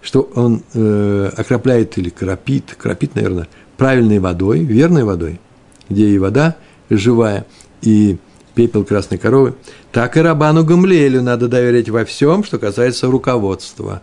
[0.00, 5.40] что он э, окропляет или кропит, кропит, наверное, правильной водой, верной водой,
[5.88, 6.56] где и вода
[6.88, 7.46] живая,
[7.82, 8.18] и
[8.54, 9.54] пепел красной коровы,
[9.92, 14.02] так и Рабану Гамлелю надо доверять во всем, что касается руководства.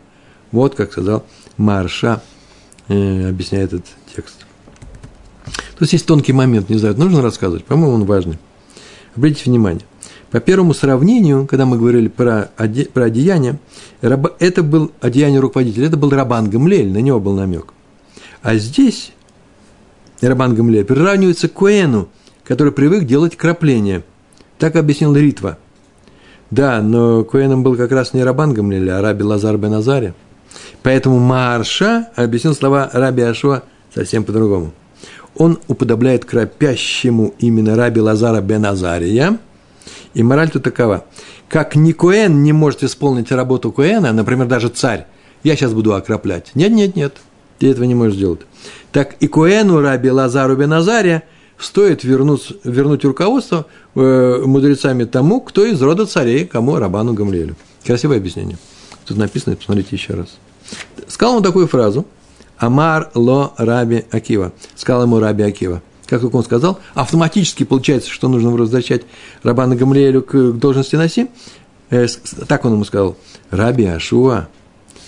[0.51, 1.25] Вот как сказал
[1.57, 2.21] Марша
[2.87, 4.45] э, объясняет этот текст.
[5.77, 8.37] Тут есть тонкий момент, не знаю, нужно рассказывать, по-моему, он важный.
[9.15, 9.83] Обратите внимание.
[10.31, 13.59] По первому сравнению, когда мы говорили про, оде, про одеяние,
[14.01, 17.73] это был одеяние руководителя, это был Рабан Гамлель, на него был намек.
[18.41, 19.11] А здесь
[20.21, 22.09] Рабан Гамлель приравнивается к Куэну,
[22.45, 24.03] который привык делать крапление.
[24.57, 25.57] Так объяснил Ритва.
[26.51, 30.13] Да, но Куэном был как раз не Рабан Гамлель, а Раби Лазар бен Азария.
[30.83, 34.71] Поэтому Марша объяснил слова Раби Ашуа совсем по-другому.
[35.35, 39.37] Он уподобляет кропящему именно Раби Лазара бен Азария.
[40.13, 41.05] И мораль тут такова.
[41.49, 45.07] Как ни Коэн не может исполнить работу Коэна, например, даже царь,
[45.43, 46.51] я сейчас буду окроплять.
[46.55, 47.17] Нет, нет, нет,
[47.59, 48.41] ты этого не можешь сделать.
[48.91, 51.23] Так и Коэну Раби Лазару бен Азария
[51.57, 53.65] стоит вернуть, вернуть руководство
[53.95, 57.55] э, мудрецами тому, кто из рода царей, кому Рабану Гамлиэлю.
[57.85, 58.57] Красивое объяснение.
[59.05, 60.37] Тут написано, посмотрите еще раз.
[61.07, 62.05] Сказал ему такую фразу.
[62.57, 64.53] Амар ло раби Акива.
[64.75, 65.81] Сказал ему раби Акива.
[66.07, 69.03] Как только он сказал, автоматически получается, что нужно возвращать
[69.43, 71.29] Рабана Гамлиэлю к должности Наси.
[71.89, 72.07] Э,
[72.47, 73.17] так он ему сказал.
[73.49, 74.47] Раби Ашуа.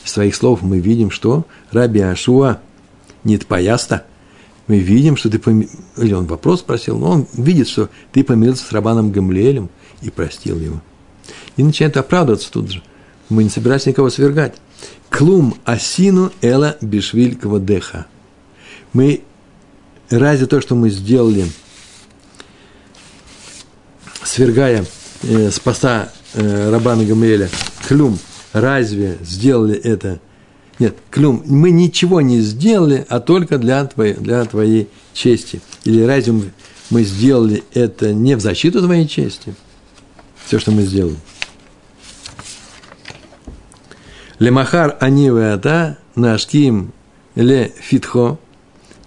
[0.06, 2.60] Из своих слов мы видим, что Раби Ашуа
[3.24, 4.06] не твояста.
[4.68, 5.78] Мы видим, что ты помирился.
[5.98, 9.70] Или он вопрос спросил, но он видит, что ты помирился с Рабаном Гамлиэлем
[10.02, 10.82] и простил его.
[11.56, 12.84] И начинает оправдываться тут же.
[13.30, 14.56] Мы не собирались никого свергать.
[15.10, 18.06] Клум асину эла бишвиль квадеха.
[18.94, 19.22] Мы,
[20.10, 21.48] разве то, что мы сделали,
[24.24, 24.86] свергая
[25.24, 27.50] э, с поста э, Рабана Гамриэля,
[27.88, 28.20] клюм,
[28.54, 30.20] разве сделали это?
[30.80, 35.60] Нет, клюм, мы ничего не сделали, а только для твоей, для твоей чести.
[35.86, 36.52] Или разве
[36.90, 39.56] мы сделали это не в защиту твоей чести?
[40.46, 41.18] Все, что мы сделали.
[44.40, 46.94] Лемахар анивеата нашким
[47.36, 48.38] ле фитхо.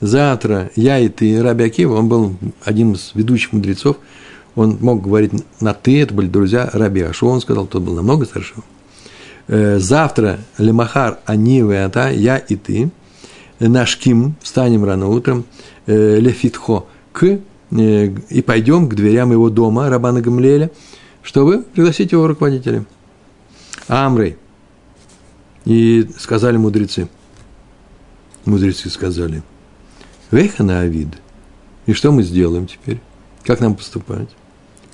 [0.00, 3.98] Завтра я и ты, Раби Акива, он был один из ведущих мудрецов,
[4.54, 8.24] он мог говорить на «ты», это были друзья Раби Ашо, он сказал, тот был намного
[8.24, 8.54] старше.
[9.48, 12.90] «Э, завтра лемахар анивеата, я и ты,
[13.58, 15.44] нашким, встанем рано утром,
[15.86, 17.38] э, лефитхо, к, э,
[18.28, 20.70] и пойдем к дверям его дома, Рабана Гамлеля,
[21.22, 22.84] чтобы пригласить его руководителя.
[23.88, 24.36] Амрей–
[25.64, 27.08] и сказали мудрецы,
[28.44, 29.42] мудрецы сказали,
[30.30, 31.08] Вейхана Авид,
[31.86, 33.00] и что мы сделаем теперь?
[33.44, 34.28] Как нам поступать?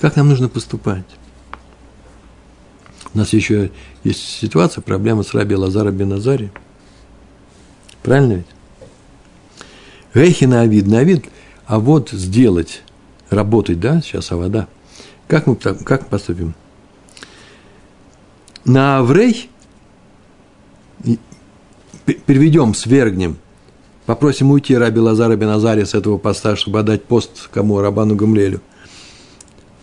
[0.00, 1.04] Как нам нужно поступать?
[3.16, 3.70] У нас еще
[4.04, 6.52] есть ситуация, проблема с Раби Лазара Беназари.
[8.02, 8.46] Правильно ведь?
[10.12, 11.24] Вейхина Авид, на Авид,
[11.64, 12.82] а вот сделать,
[13.30, 14.68] работать, да, сейчас Авода.
[15.28, 16.54] Как мы, как поступим?
[18.66, 19.48] На Аврей
[22.26, 23.38] переведем, свергнем,
[24.04, 27.80] попросим уйти Раби Лазара Беназария с этого поста, чтобы отдать пост кому?
[27.80, 28.60] Рабану Гамлелю.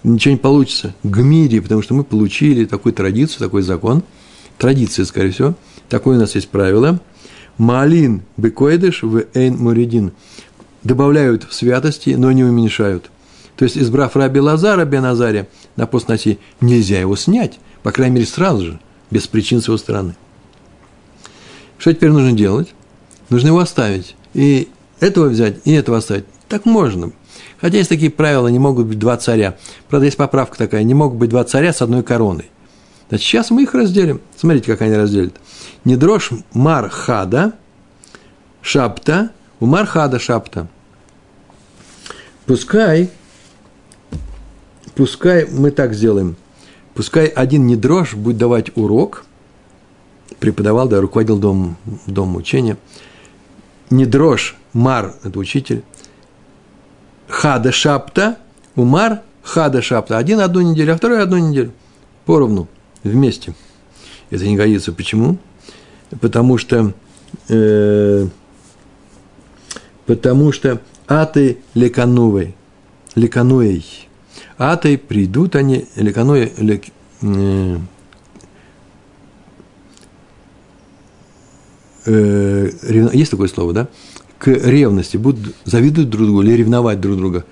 [0.04, 0.94] Ничего не получится.
[1.04, 4.04] Гмири, потому что мы получили такую традицию, такой закон.
[4.58, 5.56] Традиция, скорее всего.
[5.90, 7.00] Такое у нас есть правило.
[7.58, 10.12] Малин бекоидыш в эйн муридин.
[10.84, 13.10] Добавляют в святости, но не уменьшают.
[13.56, 18.26] То есть, избрав Раби Лазара Беназария на пост Наси, нельзя его снять, по крайней мере,
[18.26, 18.80] сразу же,
[19.12, 20.16] без причин с его стороны.
[21.78, 22.74] Что теперь нужно делать?
[23.34, 24.16] нужно его оставить.
[24.34, 26.26] И этого взять, и этого оставить.
[26.48, 27.12] Так можно.
[27.64, 29.56] Хотя есть такие правила, не могут быть два царя.
[29.88, 32.52] Правда, есть поправка такая, не могут быть два царя с одной короной.
[33.08, 34.20] Значит, сейчас мы их разделим.
[34.36, 35.36] Смотрите, как они разделят.
[35.86, 37.54] Не дрожь мархада,
[38.62, 40.68] шапта, у мархада шапта.
[42.46, 43.10] Пускай,
[44.96, 46.36] пускай мы так сделаем.
[46.94, 49.24] Пускай один не дрожь будет давать урок,
[50.40, 52.76] преподавал, да, руководил дом, дом учения.
[53.90, 55.84] Не дрожь, мар– это учитель.
[57.34, 58.38] Хада шапта,
[58.76, 60.20] умар хада шапта.
[60.20, 61.72] Один одну неделю, а второй одну неделю.
[62.26, 62.68] Поровну,
[63.04, 63.56] вместе.
[64.30, 64.94] Это не годится.
[64.94, 65.38] Почему?
[66.22, 66.94] Потому что,
[67.50, 68.28] э,
[70.06, 72.56] потому что аты леканувей,
[73.16, 74.08] лекануей.
[74.60, 76.84] Аты придут они, лекануей, лек,
[77.24, 77.78] э,
[82.06, 82.70] э,
[83.12, 83.88] есть такое слово, да?
[84.44, 87.46] К ревности, будут завидовать друг другу или ревновать друг друга.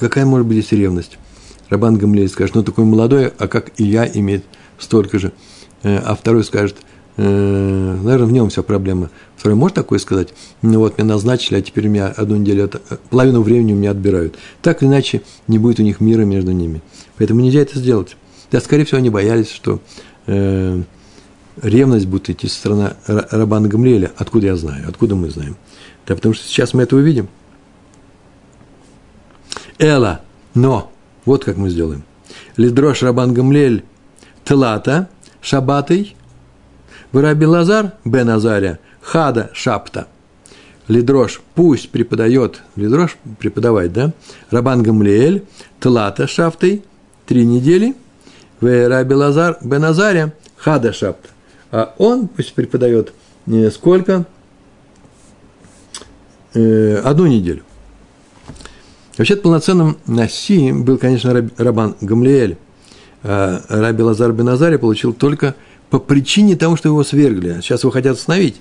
[0.00, 1.18] Какая может быть здесь ревность?
[1.68, 4.42] Рабан Гамлей скажет, ну такой молодой, а как и я имеет
[4.78, 5.32] столько же.
[5.82, 6.76] Э, а второй скажет,
[7.18, 9.10] э, наверное, в нем вся проблема.
[9.36, 10.32] Второй может такое сказать?
[10.62, 12.70] Ну вот, меня назначили, а теперь меня одну неделю,
[13.10, 14.36] половину времени у меня отбирают.
[14.62, 16.80] Так или иначе, не будет у них мира между ними.
[17.18, 18.16] Поэтому нельзя это сделать.
[18.50, 19.80] Да, скорее всего, они боялись, что
[20.26, 20.82] э,
[21.62, 24.12] ревность будет идти со стороны Рабана Гамлеля.
[24.16, 24.88] Откуда я знаю?
[24.88, 25.56] Откуда мы знаем?
[26.06, 27.28] Да, потому что сейчас мы это увидим.
[29.78, 30.20] Эла,
[30.54, 30.92] но,
[31.24, 32.04] вот как мы сделаем.
[32.56, 33.84] Лидрош Рабан Гамлель
[34.44, 35.08] Тлата,
[35.40, 36.16] Шабатый,
[37.12, 40.08] Раби Лазар Бен Азаря, Хада Шапта.
[40.86, 44.12] Лидрош пусть преподает, Лидрош преподавать, да?
[44.50, 45.44] Рабан Гамлеэль,
[45.80, 46.84] Тлата Шафтой,
[47.26, 47.96] три недели,
[48.60, 51.33] Раби Лазар Бен Азаря, Хада Шапта
[51.74, 53.12] а он пусть преподает
[53.48, 54.26] э, сколько?
[56.54, 57.64] Э, одну неделю.
[59.18, 62.58] Вообще-то полноценным Наси был, конечно, Рабан Гамлиэль.
[63.24, 65.56] А Раби Лазар бен Азари получил только
[65.90, 67.60] по причине того, что его свергли.
[67.60, 68.54] Сейчас его хотят остановить.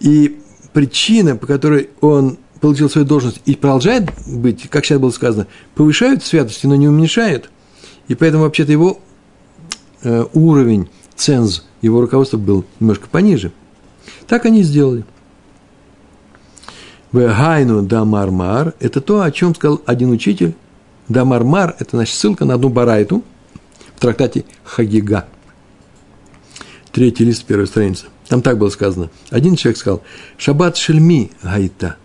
[0.00, 0.38] И
[0.74, 6.22] причина, по которой он получил свою должность и продолжает быть, как сейчас было сказано, повышают
[6.22, 7.48] святости, но не уменьшают.
[8.08, 9.00] И поэтому вообще-то его
[10.02, 13.52] э, уровень ценз его руководство был немножко пониже.
[14.26, 15.04] Так они сделали.
[17.12, 20.54] Вегайну дамармар– это то, о чем сказал один учитель.
[21.08, 23.22] Дамармар– это значит ссылка на одну барайту
[23.96, 25.26] в трактате Хагига.
[26.90, 28.06] Третий лист первой страницы.
[28.28, 29.10] Там так было сказано.
[29.30, 30.02] Один человек сказал,
[30.38, 31.96] «Шаббат шельми гайта».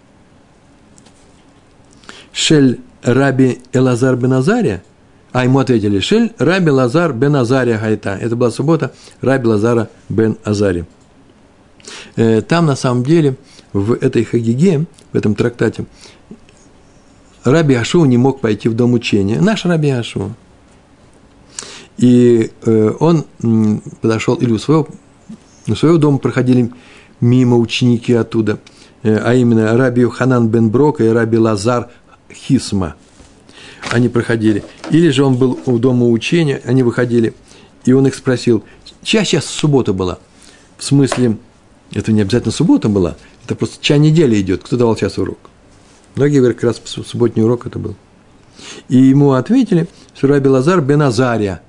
[2.34, 4.84] Шель раби Элазар бен Азария–
[5.38, 8.18] а ему ответили, Шель Раби Лазар бен Азария Хайта.
[8.20, 10.88] Это была суббота Раби Лазара бен Азари.
[12.16, 13.36] Э, там, на самом деле,
[13.72, 15.86] в этой Хагиге, в этом трактате,
[17.44, 19.40] Раби Ашу не мог пойти в дом учения.
[19.40, 20.34] Наш Раби Ашу.
[22.00, 23.24] И э, он
[24.02, 24.88] подошел, или у своего,
[25.68, 26.72] у своего дома проходили
[27.22, 28.58] мимо ученики оттуда,
[29.04, 31.90] э, а именно Раби Ханан бен Брок и Раби Лазар
[32.28, 32.96] Хисма–
[33.92, 34.64] они проходили.
[34.90, 37.34] Или же он был у дома учения, они выходили,
[37.86, 38.64] и он их спросил,
[39.04, 40.20] чья сейчас суббота была?
[40.78, 41.38] В смысле,
[41.94, 45.40] это не обязательно суббота была, это просто чья неделя идет, кто давал час урок.
[46.16, 47.96] Многие говорят, как раз субботний урок это был.
[48.90, 51.62] И ему ответили, что Раби Лазар бен Азария.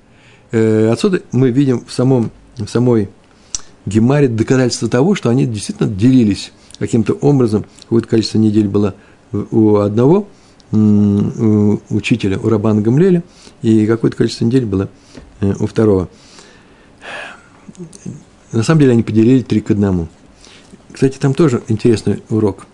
[0.51, 3.11] Э, отсюда мы видим в, самом, в самой
[3.85, 8.95] Гемаре доказательство того, что они действительно делились каким-то образом, какое-то количество недель было
[9.33, 10.29] у одного,
[10.71, 13.23] учителя, у Рабана Гамлеля,
[13.63, 14.89] и какое-то количество недель было
[15.41, 16.09] э, у второго.
[18.53, 20.09] На самом деле они поделили три к одному.
[20.93, 22.67] Кстати, там тоже интересный урок.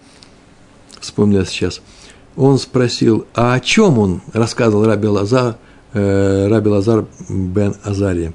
[1.00, 1.83] Вспомнил я сейчас.
[2.37, 5.57] Он спросил, а о чем он рассказывал Раби Лазар,
[5.92, 8.33] э, Раби Лазар бен Азария.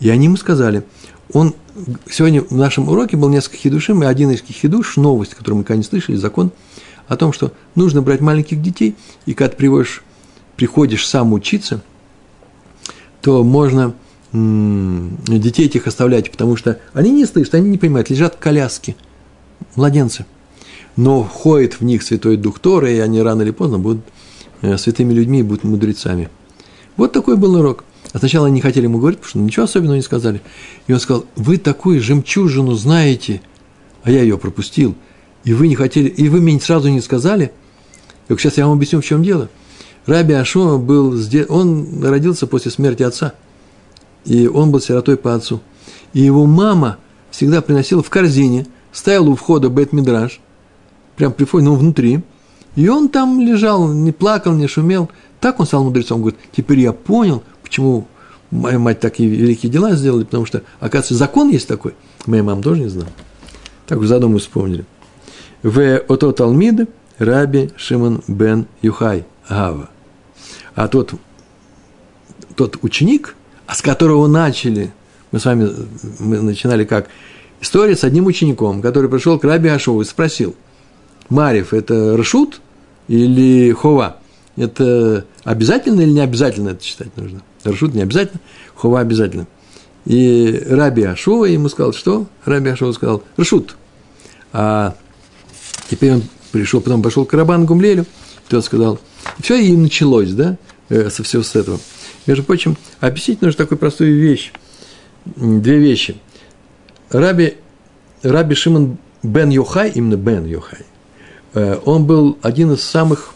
[0.00, 0.84] И они ему сказали,
[1.32, 1.54] он
[2.10, 5.84] сегодня в нашем уроке был несколько хидушим, и один из хидуш, новость, которую мы не
[5.84, 6.50] слышали, закон–
[7.08, 8.96] о том, что нужно брать маленьких детей,
[9.26, 10.02] и когда приводишь,
[10.56, 11.82] приходишь сам учиться,
[13.20, 13.94] то можно
[14.32, 18.96] детей этих оставлять, потому что они не слышат, они не понимают, лежат коляски,
[19.76, 20.26] младенцы.
[20.96, 24.02] Но входит в них Святой Дух Тора, и они рано или поздно будут
[24.62, 26.30] э, святыми людьми и будут мудрецами.
[26.96, 27.84] Вот такой был урок.
[28.12, 30.40] А сначала они не хотели ему говорить, потому что ничего особенного не сказали.
[30.86, 33.42] И он сказал, вы такую жемчужину знаете,
[34.04, 34.94] а я ее пропустил–
[35.46, 37.52] и вы не хотели, и вы мне сразу не сказали,
[38.28, 39.48] как сейчас я вам объясню, в чем дело.
[40.04, 41.18] Раби Ашума был,
[41.48, 43.32] он родился после смерти отца,
[44.24, 45.60] и он был сиротой по отцу.
[46.12, 46.98] И его мама
[47.30, 50.40] всегда приносила в корзине стоял у входа Бет Мидраш,
[51.14, 52.22] прям при входе, ну, внутри,
[52.74, 55.08] и он там лежал, не плакал, не шумел.
[55.40, 56.20] Так он стал мудрецом.
[56.20, 58.08] Говорит, теперь я понял, почему
[58.50, 61.94] моя мать такие великие дела сделали, потому что, оказывается, закон есть такой.
[62.26, 63.10] Моя мама тоже не знала.
[63.86, 64.84] Так задуму вспомнили.
[65.62, 66.88] В ото Талмид
[67.18, 69.88] Раби Шимон бен Юхай Гава.
[70.74, 71.14] А тот,
[72.54, 73.34] тот ученик,
[73.72, 74.92] с которого начали,
[75.32, 75.70] мы с вами
[76.18, 77.08] мы начинали как?
[77.60, 80.54] История с одним учеником, который пришел к Раби Ашову и спросил,
[81.30, 82.60] Марев– это Рашут
[83.08, 84.18] или Хова?
[84.56, 87.42] Это обязательно или не обязательно это читать нужно?
[87.64, 88.40] Рашут не обязательно,
[88.74, 89.46] Хова обязательно.
[90.04, 92.26] И Раби Ашова ему сказал, что?
[92.44, 93.76] Раби Ашова сказал, Рашут.
[94.52, 94.94] А
[95.90, 96.22] теперь он
[96.52, 98.06] пришел, потом пошел к Рабану Гумлелю,
[98.48, 98.98] тот сказал,
[99.40, 100.56] все, и началось, да,
[100.88, 101.78] э, со всего с этого.
[102.26, 104.52] Между прочим, объяснить нужно такую простую вещь,
[105.24, 106.16] две вещи.
[107.10, 107.54] Раби,
[108.22, 110.80] Раби Шимон Бен Йохай, именно Бен Йохай,
[111.54, 113.34] э, он был один из самых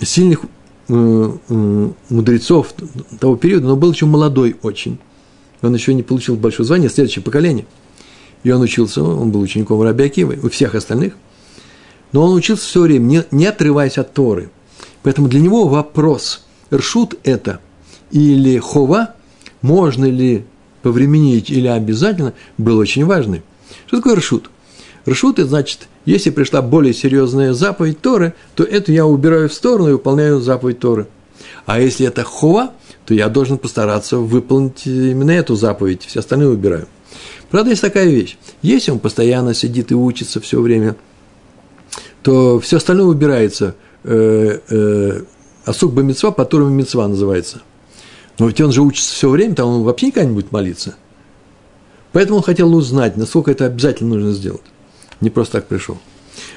[0.00, 0.40] сильных
[0.88, 1.32] э,
[2.08, 2.74] мудрецов
[3.20, 4.98] того периода, но был еще молодой очень.
[5.60, 7.66] Он еще не получил большое звание, следующее поколение.
[8.44, 11.14] И он учился, он был учеником Раби у всех остальных.
[12.12, 14.50] Но он учился все время, не, не отрываясь от Торы.
[15.02, 17.60] Поэтому для него вопрос, ршут это
[18.10, 19.14] или хова,
[19.60, 20.44] можно ли
[20.82, 23.42] повременить или обязательно, был очень важный.
[23.86, 24.50] Что такое ршут?
[25.06, 29.90] Ршут– это значит, если пришла более серьезная заповедь Торы, то эту я убираю в сторону
[29.90, 31.06] и выполняю заповедь Торы.
[31.66, 32.72] А если это хова,
[33.06, 36.88] то я должен постараться выполнить именно эту заповедь, все остальные убираю.
[37.50, 38.36] Правда, есть такая вещь.
[38.62, 40.96] Если он постоянно сидит и учится все время,
[42.22, 43.74] то все остальное убирается.
[44.04, 45.22] Э, э,
[45.64, 47.62] Асук Бамитсва, по которому Митсва называется.
[48.38, 50.94] Но ведь он же учится все время, там он вообще никогда не будет молиться.
[52.12, 54.62] Поэтому он хотел узнать, насколько это обязательно нужно сделать.
[55.20, 55.98] Не просто так пришел.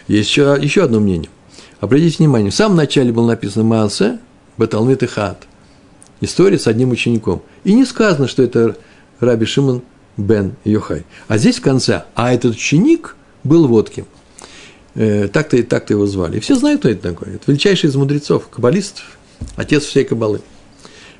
[0.08, 1.30] Есть еще, еще одно мнение.
[1.80, 4.20] Обратите внимание, в самом начале было написано Маасе,
[4.58, 5.48] Баталмит и Хат.
[6.22, 7.42] История с одним учеником.
[7.64, 8.78] И не сказано, что это
[9.20, 9.82] Раби Шимон
[10.18, 11.05] бен Йохай.
[11.28, 14.05] А здесь в конце, а этот ученик был вот кем.
[14.95, 16.38] Э, так-то и так-то его звали.
[16.38, 17.36] И все знают, кто это такой.
[17.36, 19.18] Это величайший из мудрецов, каббалистов,
[19.55, 20.41] отец всей каббалы.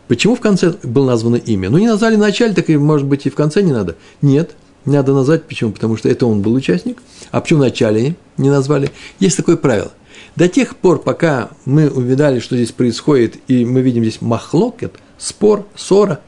[0.08, 1.70] Почему в конце было названо имя?
[1.70, 3.96] Ну, не назвали в начале, так и, может быть, и в конце не надо.
[4.22, 5.44] Нет, не надо назвать.
[5.44, 5.72] Почему?
[5.72, 7.02] Потому что это он был участник.
[7.32, 8.92] А почему в начале не назвали?
[9.20, 9.92] Есть такое правило.
[10.36, 15.66] До тех пор, пока мы увидали, что здесь происходит, и мы видим здесь махлокет, спор,
[15.76, 16.20] ссора,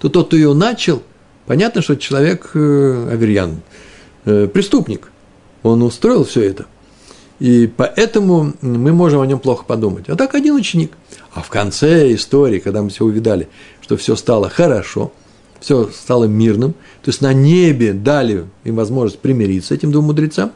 [0.00, 1.02] то тот, кто ее начал,
[1.48, 3.60] понятно, что человек э, аверьян,
[4.24, 5.10] э, преступник.
[5.64, 6.66] Он устроил все это–
[7.40, 10.08] и поэтому мы можем о нем плохо подумать.
[10.08, 10.92] А так один ученик.
[11.32, 13.48] А в конце истории, когда мы все увидали,
[13.80, 15.12] что все стало хорошо,
[15.60, 16.72] все стало мирным,
[17.02, 20.52] то есть на небе дали им возможность примириться этим двум мудрецам,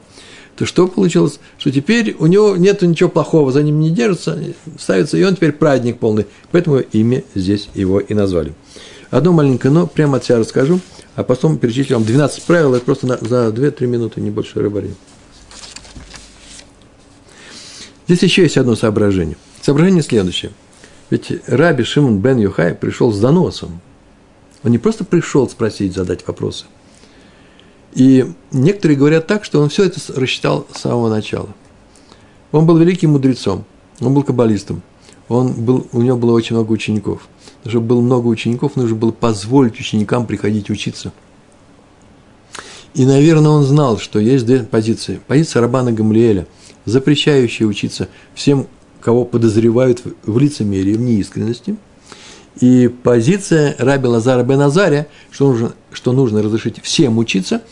[0.56, 1.40] то что получилось?
[1.56, 4.38] Что теперь у него нет ничего плохого, за ним не держится,
[4.78, 6.26] ставится, и он теперь праздник полный.
[6.50, 8.54] Поэтому имя здесь его и назвали.
[9.12, 10.80] Одно маленькое но, прямо от себя расскажу,
[11.16, 14.94] а потом перечислю вам 12 правил, это просто на, за 2-3 минуты, не больше рыбари.
[18.08, 19.36] Здесь еще есть одно соображение.
[19.60, 20.52] Соображение следующее.
[21.10, 23.82] Ведь Раби Шимон бен Юхай пришел с доносом.
[24.64, 26.64] Он не просто пришел спросить, задать вопросы.
[27.92, 31.50] И некоторые говорят так, что он все это рассчитал с самого начала.
[32.50, 33.66] Он был великим мудрецом,
[34.00, 34.80] он был каббалистом,
[35.28, 37.28] он был, у него было очень много учеников.
[37.66, 41.12] Чтобы было много учеников, нужно было позволить ученикам приходить учиться.
[42.94, 45.20] И, наверное, он знал, что есть две позиции.
[45.26, 46.46] Позиция Рабана Гамлиэля–
[46.84, 48.66] запрещающие учиться всем,
[49.00, 51.76] кого подозревают в лицемерии, в неискренности.
[52.60, 57.62] И позиция Раби Лазара бен Азария, что нужно, что нужно разрешить всем учиться,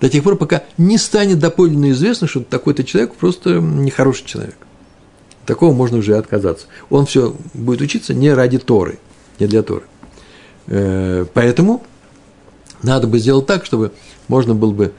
[0.00, 4.56] до тех пор, пока не станет доподлинно известно, что такой-то человек просто нехороший человек.
[5.46, 6.66] Такого можно уже отказаться.
[6.90, 8.98] Он все будет учиться не ради Торы,
[9.38, 9.84] не для Торы.
[10.66, 11.82] Э, поэтому
[12.82, 13.92] надо бы сделать так, чтобы
[14.28, 14.92] можно было бы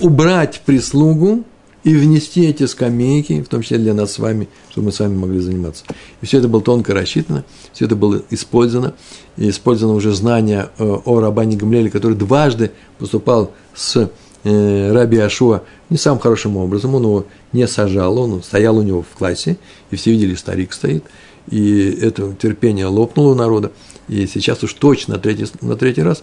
[0.00, 1.44] убрать прислугу
[1.84, 5.16] и внести эти скамейки, в том числе для нас с вами, чтобы мы с вами
[5.16, 5.84] могли заниматься.
[6.20, 8.94] И все это было тонко рассчитано, все это было использовано,
[9.36, 14.10] и использовано уже знание э, о Рабане Гамлеле, который дважды поступал с
[14.44, 19.02] э, Раби Ашуа не самым хорошим образом, он его не сажал, он стоял у него
[19.02, 19.56] в классе,
[19.90, 21.04] и все видели, старик стоит,
[21.50, 23.72] и это терпение лопнуло у народа,
[24.08, 26.22] и сейчас уж точно на третий, на третий раз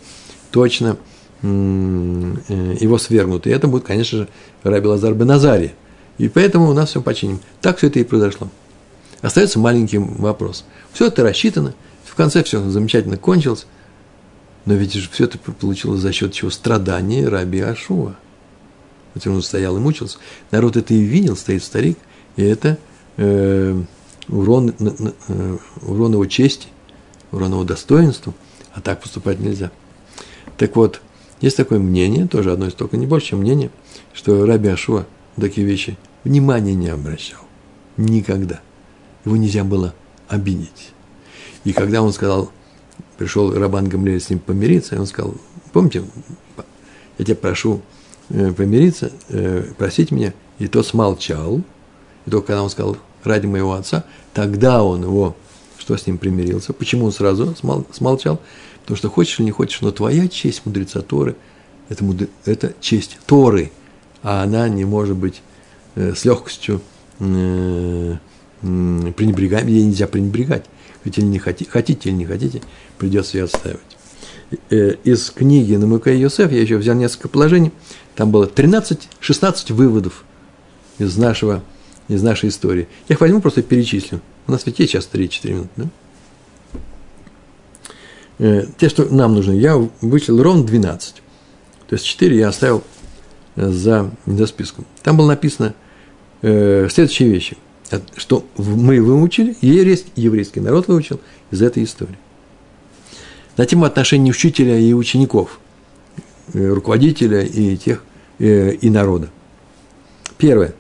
[0.51, 0.97] точно–
[1.41, 3.47] Э, его свергнут.
[3.47, 4.29] И это будет, конечно же,
[4.63, 5.73] Раби Лазар Беназари.
[6.17, 7.39] И поэтому у нас все починим.
[7.61, 8.49] Так все это и произошло.
[9.21, 10.65] Остается маленький вопрос.
[10.91, 13.67] Все это рассчитано, в конце все замечательно кончилось,
[14.65, 16.51] но ведь же все это получилось за счет чего?
[16.51, 18.15] Страдания Раби Ашуа.
[19.13, 20.17] вот он стоял и мучился.
[20.51, 21.97] Народ это и видел, стоит старик,
[22.35, 22.77] и это
[23.17, 23.81] э,
[24.29, 26.67] урон, э, урон его чести,
[27.31, 28.33] урон его достоинству,
[28.73, 29.71] а так поступать нельзя.
[30.57, 31.01] Так вот,
[31.41, 33.71] есть такое мнение, тоже одно из только не больше, чем мнение,
[34.13, 35.05] что Раби Ашуа
[35.35, 37.41] такие вещи внимания не обращал.
[37.97, 38.59] Никогда.
[39.25, 39.93] Его нельзя было
[40.27, 40.91] обидеть.
[41.63, 42.51] И когда он сказал,
[43.17, 45.35] пришел Рабан Гамлель с ним помириться, и он сказал,
[45.73, 46.03] помните,
[47.17, 47.81] я тебя прошу
[48.29, 51.61] э, помириться, э, просить меня, и тот смолчал,
[52.25, 55.35] и только когда он сказал, ради моего отца, тогда он его,
[55.77, 56.73] что с ним примирился.
[56.73, 57.55] Почему он сразу
[57.91, 58.39] смолчал?
[58.81, 61.35] Потому что хочешь или не хочешь, но твоя честь мудреца Торы
[61.89, 62.05] это,
[62.45, 63.71] это честь Торы,
[64.23, 65.41] а она не может быть
[65.95, 66.81] э, с легкостью
[67.19, 68.15] э,
[68.61, 70.65] э, пренебрегаем, ей нельзя пренебрегать.
[71.03, 72.61] Хотите или не хотите, хотите или не хотите,
[72.97, 73.81] придется ее отстаивать.
[74.69, 77.71] Э, из книги Намука Йосеф я еще взял несколько положений.
[78.15, 80.25] Там было 13-16 выводов
[80.99, 81.63] из, нашего,
[82.09, 82.87] из нашей истории.
[83.07, 84.19] Я их возьму, просто перечислю.
[84.47, 85.69] У нас ведь есть сейчас 3-4 минуты.
[85.77, 85.85] Да?
[88.39, 91.15] Э, те, что нам нужны, я вычислил ровно 12.
[91.87, 92.83] То есть 4 я оставил
[93.55, 94.85] э, за, за списком.
[95.03, 95.75] Там было написано
[96.41, 97.57] э, следующие вещи,
[98.15, 101.19] что мы выучили, еврейский, еврейский народ выучил
[101.51, 102.17] из этой истории.
[103.57, 105.59] На тему отношений учителя и учеников,
[106.53, 108.03] э, руководителя и тех,
[108.39, 109.29] э, и народа.
[110.37, 110.73] Первое.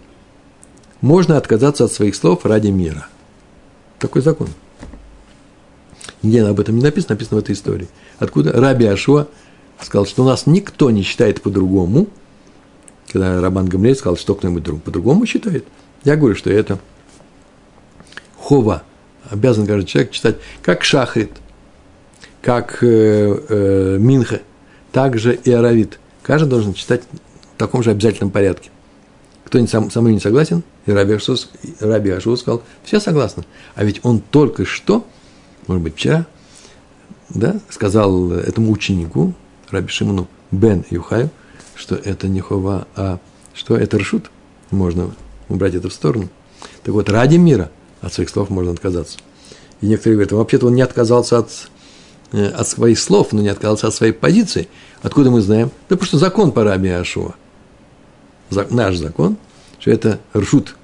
[1.01, 3.07] Можно отказаться от своих слов ради мира.
[3.99, 4.49] Такой закон.
[6.21, 7.87] Нигде об этом не написано, написано в этой истории.
[8.17, 8.51] Откуда?
[8.51, 9.27] Раби Ашуа
[9.81, 12.07] сказал, что нас никто не считает по-другому.
[13.07, 15.65] Когда Рабан Гамлей сказал, что кто-нибудь по-другому считает.
[16.03, 16.79] Я говорю, что это
[18.37, 18.83] хова.
[19.29, 21.31] Обязан каждый человек читать как шахрит,
[22.41, 22.87] как э,
[23.49, 24.41] э, минха,
[24.91, 25.99] так же и аравит.
[26.23, 27.03] Каждый должен читать
[27.55, 28.69] в таком же обязательном порядке.
[29.49, 30.61] Кто-нибудь сам, со мной не согласен?
[30.85, 31.35] И Раби Ашу,
[31.79, 33.45] Раби Ашу сказал, все согласны.
[33.73, 35.07] А ведь он только что,
[35.65, 36.27] может быть, вчера,
[37.29, 39.33] да, сказал этому ученику,
[39.71, 41.31] Раби Шимону бен Юхаю,
[41.73, 43.17] что это не хова, а
[43.55, 44.29] что это ршут,
[44.69, 45.15] можно
[45.47, 46.29] убрать это в сторону.
[46.83, 47.71] Так вот, ради мира
[48.01, 49.17] от своих слов можно отказаться.
[49.81, 51.49] И некоторые говорят, вообще-то он не отказался от,
[52.33, 54.67] э, от своих слов, но не отказался от своей позиции.
[55.01, 55.71] Откуда мы знаем?
[55.89, 57.33] Да потому что закон по Раби Ашуа.
[58.51, 59.37] Наш закон,
[59.79, 60.75] что это ршут.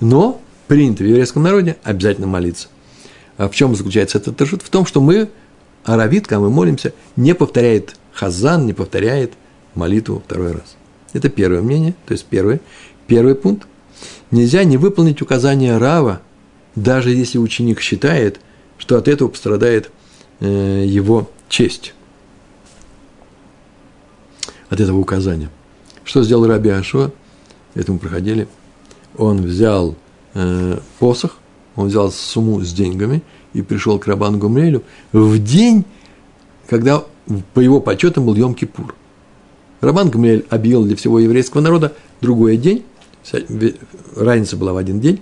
[0.00, 2.68] Но принято в еврейском народе обязательно молиться.
[3.36, 4.62] А в чем заключается этот ршут?
[4.62, 5.28] В том, что мы,
[5.84, 9.32] аравит, мы молимся, не повторяет Хазан не повторяет
[9.74, 10.76] молитву второй раз.
[11.12, 12.60] Это первое мнение, то есть первый,
[13.06, 13.66] первый пункт.
[14.30, 16.20] Нельзя не выполнить указание Рава,
[16.74, 18.40] даже если ученик считает,
[18.78, 19.90] что от этого пострадает
[20.40, 21.94] э, его честь.
[24.68, 25.50] От этого указания.
[26.04, 27.10] Что сделал Раби Ашуа?
[27.74, 28.48] Это мы проходили.
[29.16, 29.94] Он взял
[30.34, 31.36] э, посох,
[31.76, 33.22] он взял сумму с деньгами
[33.52, 34.82] и пришел к Рабану Гумрелю
[35.12, 35.84] в день,
[36.68, 37.04] когда
[37.54, 38.94] по его подсчетам был Йом-Кипур.
[39.80, 42.84] Роман Гамлиэль объявил для всего еврейского народа другой день,
[44.14, 45.20] разница была в один день,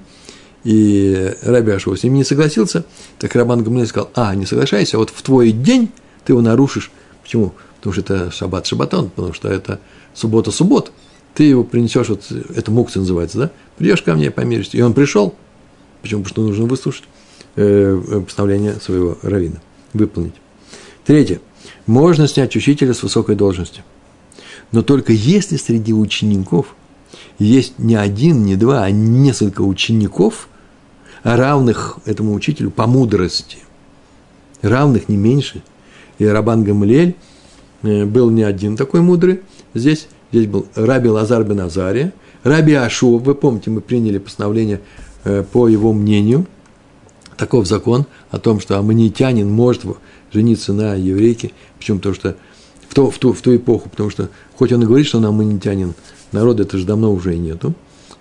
[0.64, 2.84] и Раби Ашуа с ним не согласился,
[3.18, 5.90] так Роман Гамлиэль сказал, а, не соглашайся, а вот в твой день
[6.24, 6.90] ты его нарушишь.
[7.22, 7.52] Почему?
[7.88, 9.80] Потому что это шаббат шаббатон, потому что это
[10.14, 10.92] суббота-суббот.
[11.34, 13.50] Ты его принесешь, вот это мукция называется, да?
[13.76, 14.76] Придешь ко мне, помиришься.
[14.76, 15.34] И он пришел.
[16.02, 16.22] Почему?
[16.22, 17.04] Потому что нужно выслушать
[17.56, 19.56] э, постановление своего равина,
[19.94, 20.34] выполнить.
[21.06, 21.40] Третье
[21.86, 23.82] можно снять учителя с высокой должности.
[24.70, 26.74] Но только если среди учеников
[27.38, 30.48] есть не один, не два, а несколько учеников,
[31.22, 33.58] равных этому учителю по мудрости,
[34.60, 35.62] равных не меньше.
[36.18, 37.14] И Рабан Гамлель э,
[37.82, 39.40] был не один такой мудрый.
[39.74, 42.12] Здесь, здесь был Раби Лазар бен Азария,
[42.42, 44.80] Раби Ашуа, вы помните, мы приняли постановление
[45.24, 46.46] э, по его мнению,
[47.36, 49.84] таков закон о том, что аммонитянин может
[50.32, 51.98] жениться на еврейке, почему?
[51.98, 52.36] Потому что
[52.88, 55.26] в ту, в, ту, в ту эпоху, потому что хоть он и говорит, что он
[55.26, 55.94] аммонитянин,
[56.32, 57.74] народа это же давно уже и нету,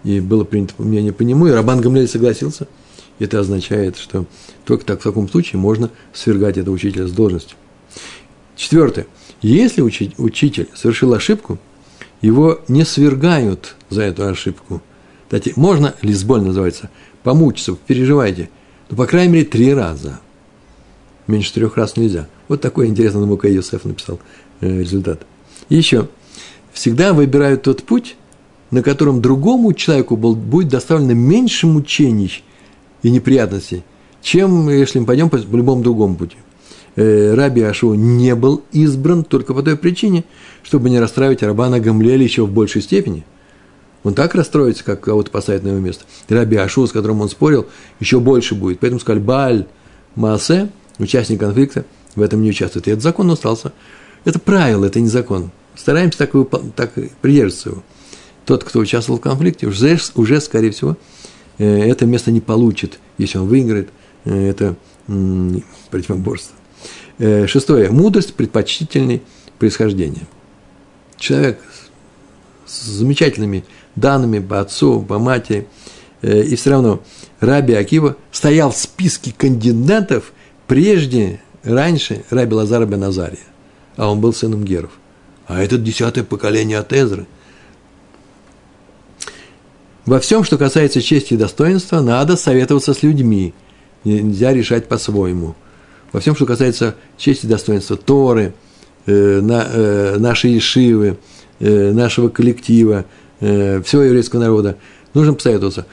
[0.04, 2.68] и было принято мнение по нему, и Рабан Гамлель согласился.
[3.20, 4.26] Это означает, что
[4.64, 7.56] только так в таком случае можно свергать этого учителя с должности.
[8.56, 9.08] Четвертое.
[9.42, 11.58] Если учитель совершил ошибку,
[12.22, 14.82] его не свергают за эту ошибку.
[15.26, 16.90] Кстати, можно, лисболь называется,
[17.24, 18.50] помучиться, переживайте,
[18.90, 20.20] ну, по крайней мере, три раза–
[21.28, 22.28] меньше трех раз нельзя.
[22.48, 24.20] Вот такой интересный Намука Йосеф написал
[24.62, 25.26] э, результат.
[25.70, 26.08] И еще,
[26.72, 28.16] всегда выбирают тот путь,
[28.72, 32.44] на котором другому человеку будет доставлено меньше мучений
[33.04, 33.84] и неприятностей,
[34.22, 36.38] чем если мы пойдем по, по любому другому пути.
[36.98, 40.26] Э, Раби Ашуа не был избран только по той причине,
[40.64, 43.24] чтобы не расстраивать Рабана Гамлеля еще в большей степени.
[44.04, 46.06] Он так расстроится, как кого-то поставить на его место.
[46.28, 47.68] Раби Ашу, с которым он спорил,
[48.00, 48.80] еще больше будет.
[48.80, 49.68] Поэтому сказали, Баль
[50.16, 51.86] Маасе, участник конфликта,
[52.16, 52.88] в этом не участвует.
[52.88, 53.74] И этот закон остался.
[54.26, 55.52] Это правило, это не закон.
[55.76, 56.32] Стараемся так,
[56.76, 57.84] так придерживаться его.
[58.46, 60.98] Тот, кто участвовал в конфликте, уже, уже скорее всего,
[61.60, 63.90] э, это место не получит, если он выиграет.
[64.26, 64.76] Э, это
[65.92, 66.57] противоборство.
[67.20, 67.90] Э, шестое.
[67.90, 69.24] Мудрость предпочтительной
[69.58, 70.28] происхождения.
[71.18, 71.60] Человек
[72.66, 73.66] с замечательными
[73.96, 75.68] данными по отцу, по матери,
[76.22, 77.02] и все равно
[77.40, 80.34] Раби Акива стоял в списке кандидатов
[80.68, 83.40] прежде, раньше Раби Лазара бен Азария,
[83.96, 84.92] а он был сыном Геров.
[85.48, 87.26] А этот десятое поколение от Эзры.
[90.06, 93.54] Во всем, что касается чести и достоинства, надо советоваться с людьми.
[94.04, 95.56] Нельзя решать по-своему.
[96.12, 98.54] Во всем, что касается чести и достоинства Торы,
[99.06, 101.18] э, на, э, нашей Ишивы,
[101.60, 103.06] э, нашего коллектива,
[103.40, 104.78] э, всего еврейского народа,
[105.14, 105.86] нужно посоветоваться.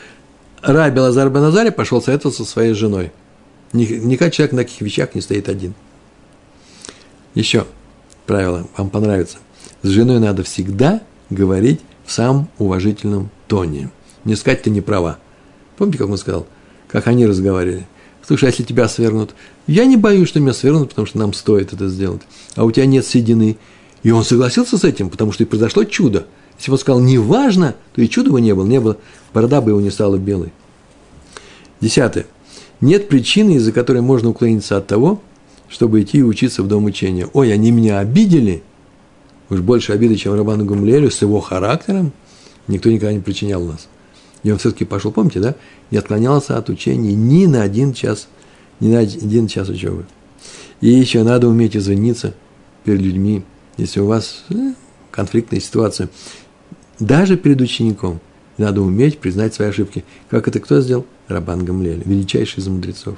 [0.63, 3.13] Раби Лазар Бен пошел советоваться со своей женой.
[3.73, 5.75] Никак человек на таких вещах не стоит один.
[7.35, 7.67] Еще
[8.27, 9.39] правило, вам понравится.
[9.83, 13.91] С женой надо всегда говорить в самом уважительном тоне.
[14.25, 15.19] Не сказать, ты не права.
[15.77, 16.47] Помните, как он сказал?
[16.89, 17.87] Как они разговаривали?
[18.27, 19.35] Слушай, а если тебя свергнут?
[19.67, 22.23] Я не боюсь, что меня свергнут, потому что нам стоит это сделать.
[22.57, 23.59] А у тебя нет седины.
[24.03, 26.27] И он согласился с этим, потому что и произошло чудо.
[26.59, 28.97] Если бы он сказал, неважно, то и чуда бы не было, не было,
[29.33, 30.53] борода бы его не стала белой.
[31.81, 32.27] Десятое.
[32.81, 35.21] Нет причины, из-за которой можно уклониться от того,
[35.69, 37.29] чтобы идти и учиться в дом учения.
[37.33, 38.63] Ой, они меня обидели.
[39.51, 42.13] Уж больше обиды, чем Рабану Гумлелю с его характером.
[42.69, 43.89] Никто никогда не причинял нас.
[44.45, 45.57] И он все-таки пошел, помните, да?
[45.91, 48.29] Не отклонялся от учения ни на один час,
[48.79, 50.05] ни на один час учебы.
[50.81, 52.35] И еще надо уметь извиниться
[52.85, 53.43] перед людьми,
[53.79, 54.75] если у вас э,
[55.11, 56.11] конфликтная ситуация.
[57.01, 58.21] Даже перед учеником
[58.59, 60.05] надо уметь признать свои ошибки.
[60.29, 61.07] Как это кто сделал?
[61.27, 63.17] Рабан Гамлель, величайший из мудрецов.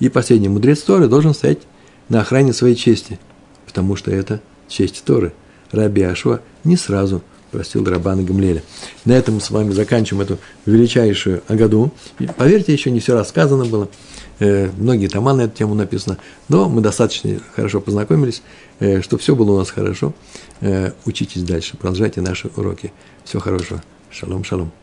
[0.00, 1.60] И последний мудрец Торы должен стоять
[2.08, 3.20] на охране своей чести,
[3.66, 5.34] потому что это честь Торы.
[5.70, 7.22] Раби Ашуа не сразу
[7.52, 8.62] простил Рабана Гамлеля.
[9.04, 11.92] На этом мы с вами заканчиваем эту величайшую Агаду.
[12.36, 13.88] Поверьте, еще не все рассказано было.
[14.40, 16.18] Э, многие тома на эту тему написано.
[16.48, 18.42] Но мы достаточно хорошо познакомились,
[18.80, 20.14] э, что все было у нас хорошо.
[20.60, 22.92] Э, учитесь дальше, продолжайте наши уроки.
[23.24, 23.82] Всего хорошего.
[24.10, 24.81] Шалом, шалом.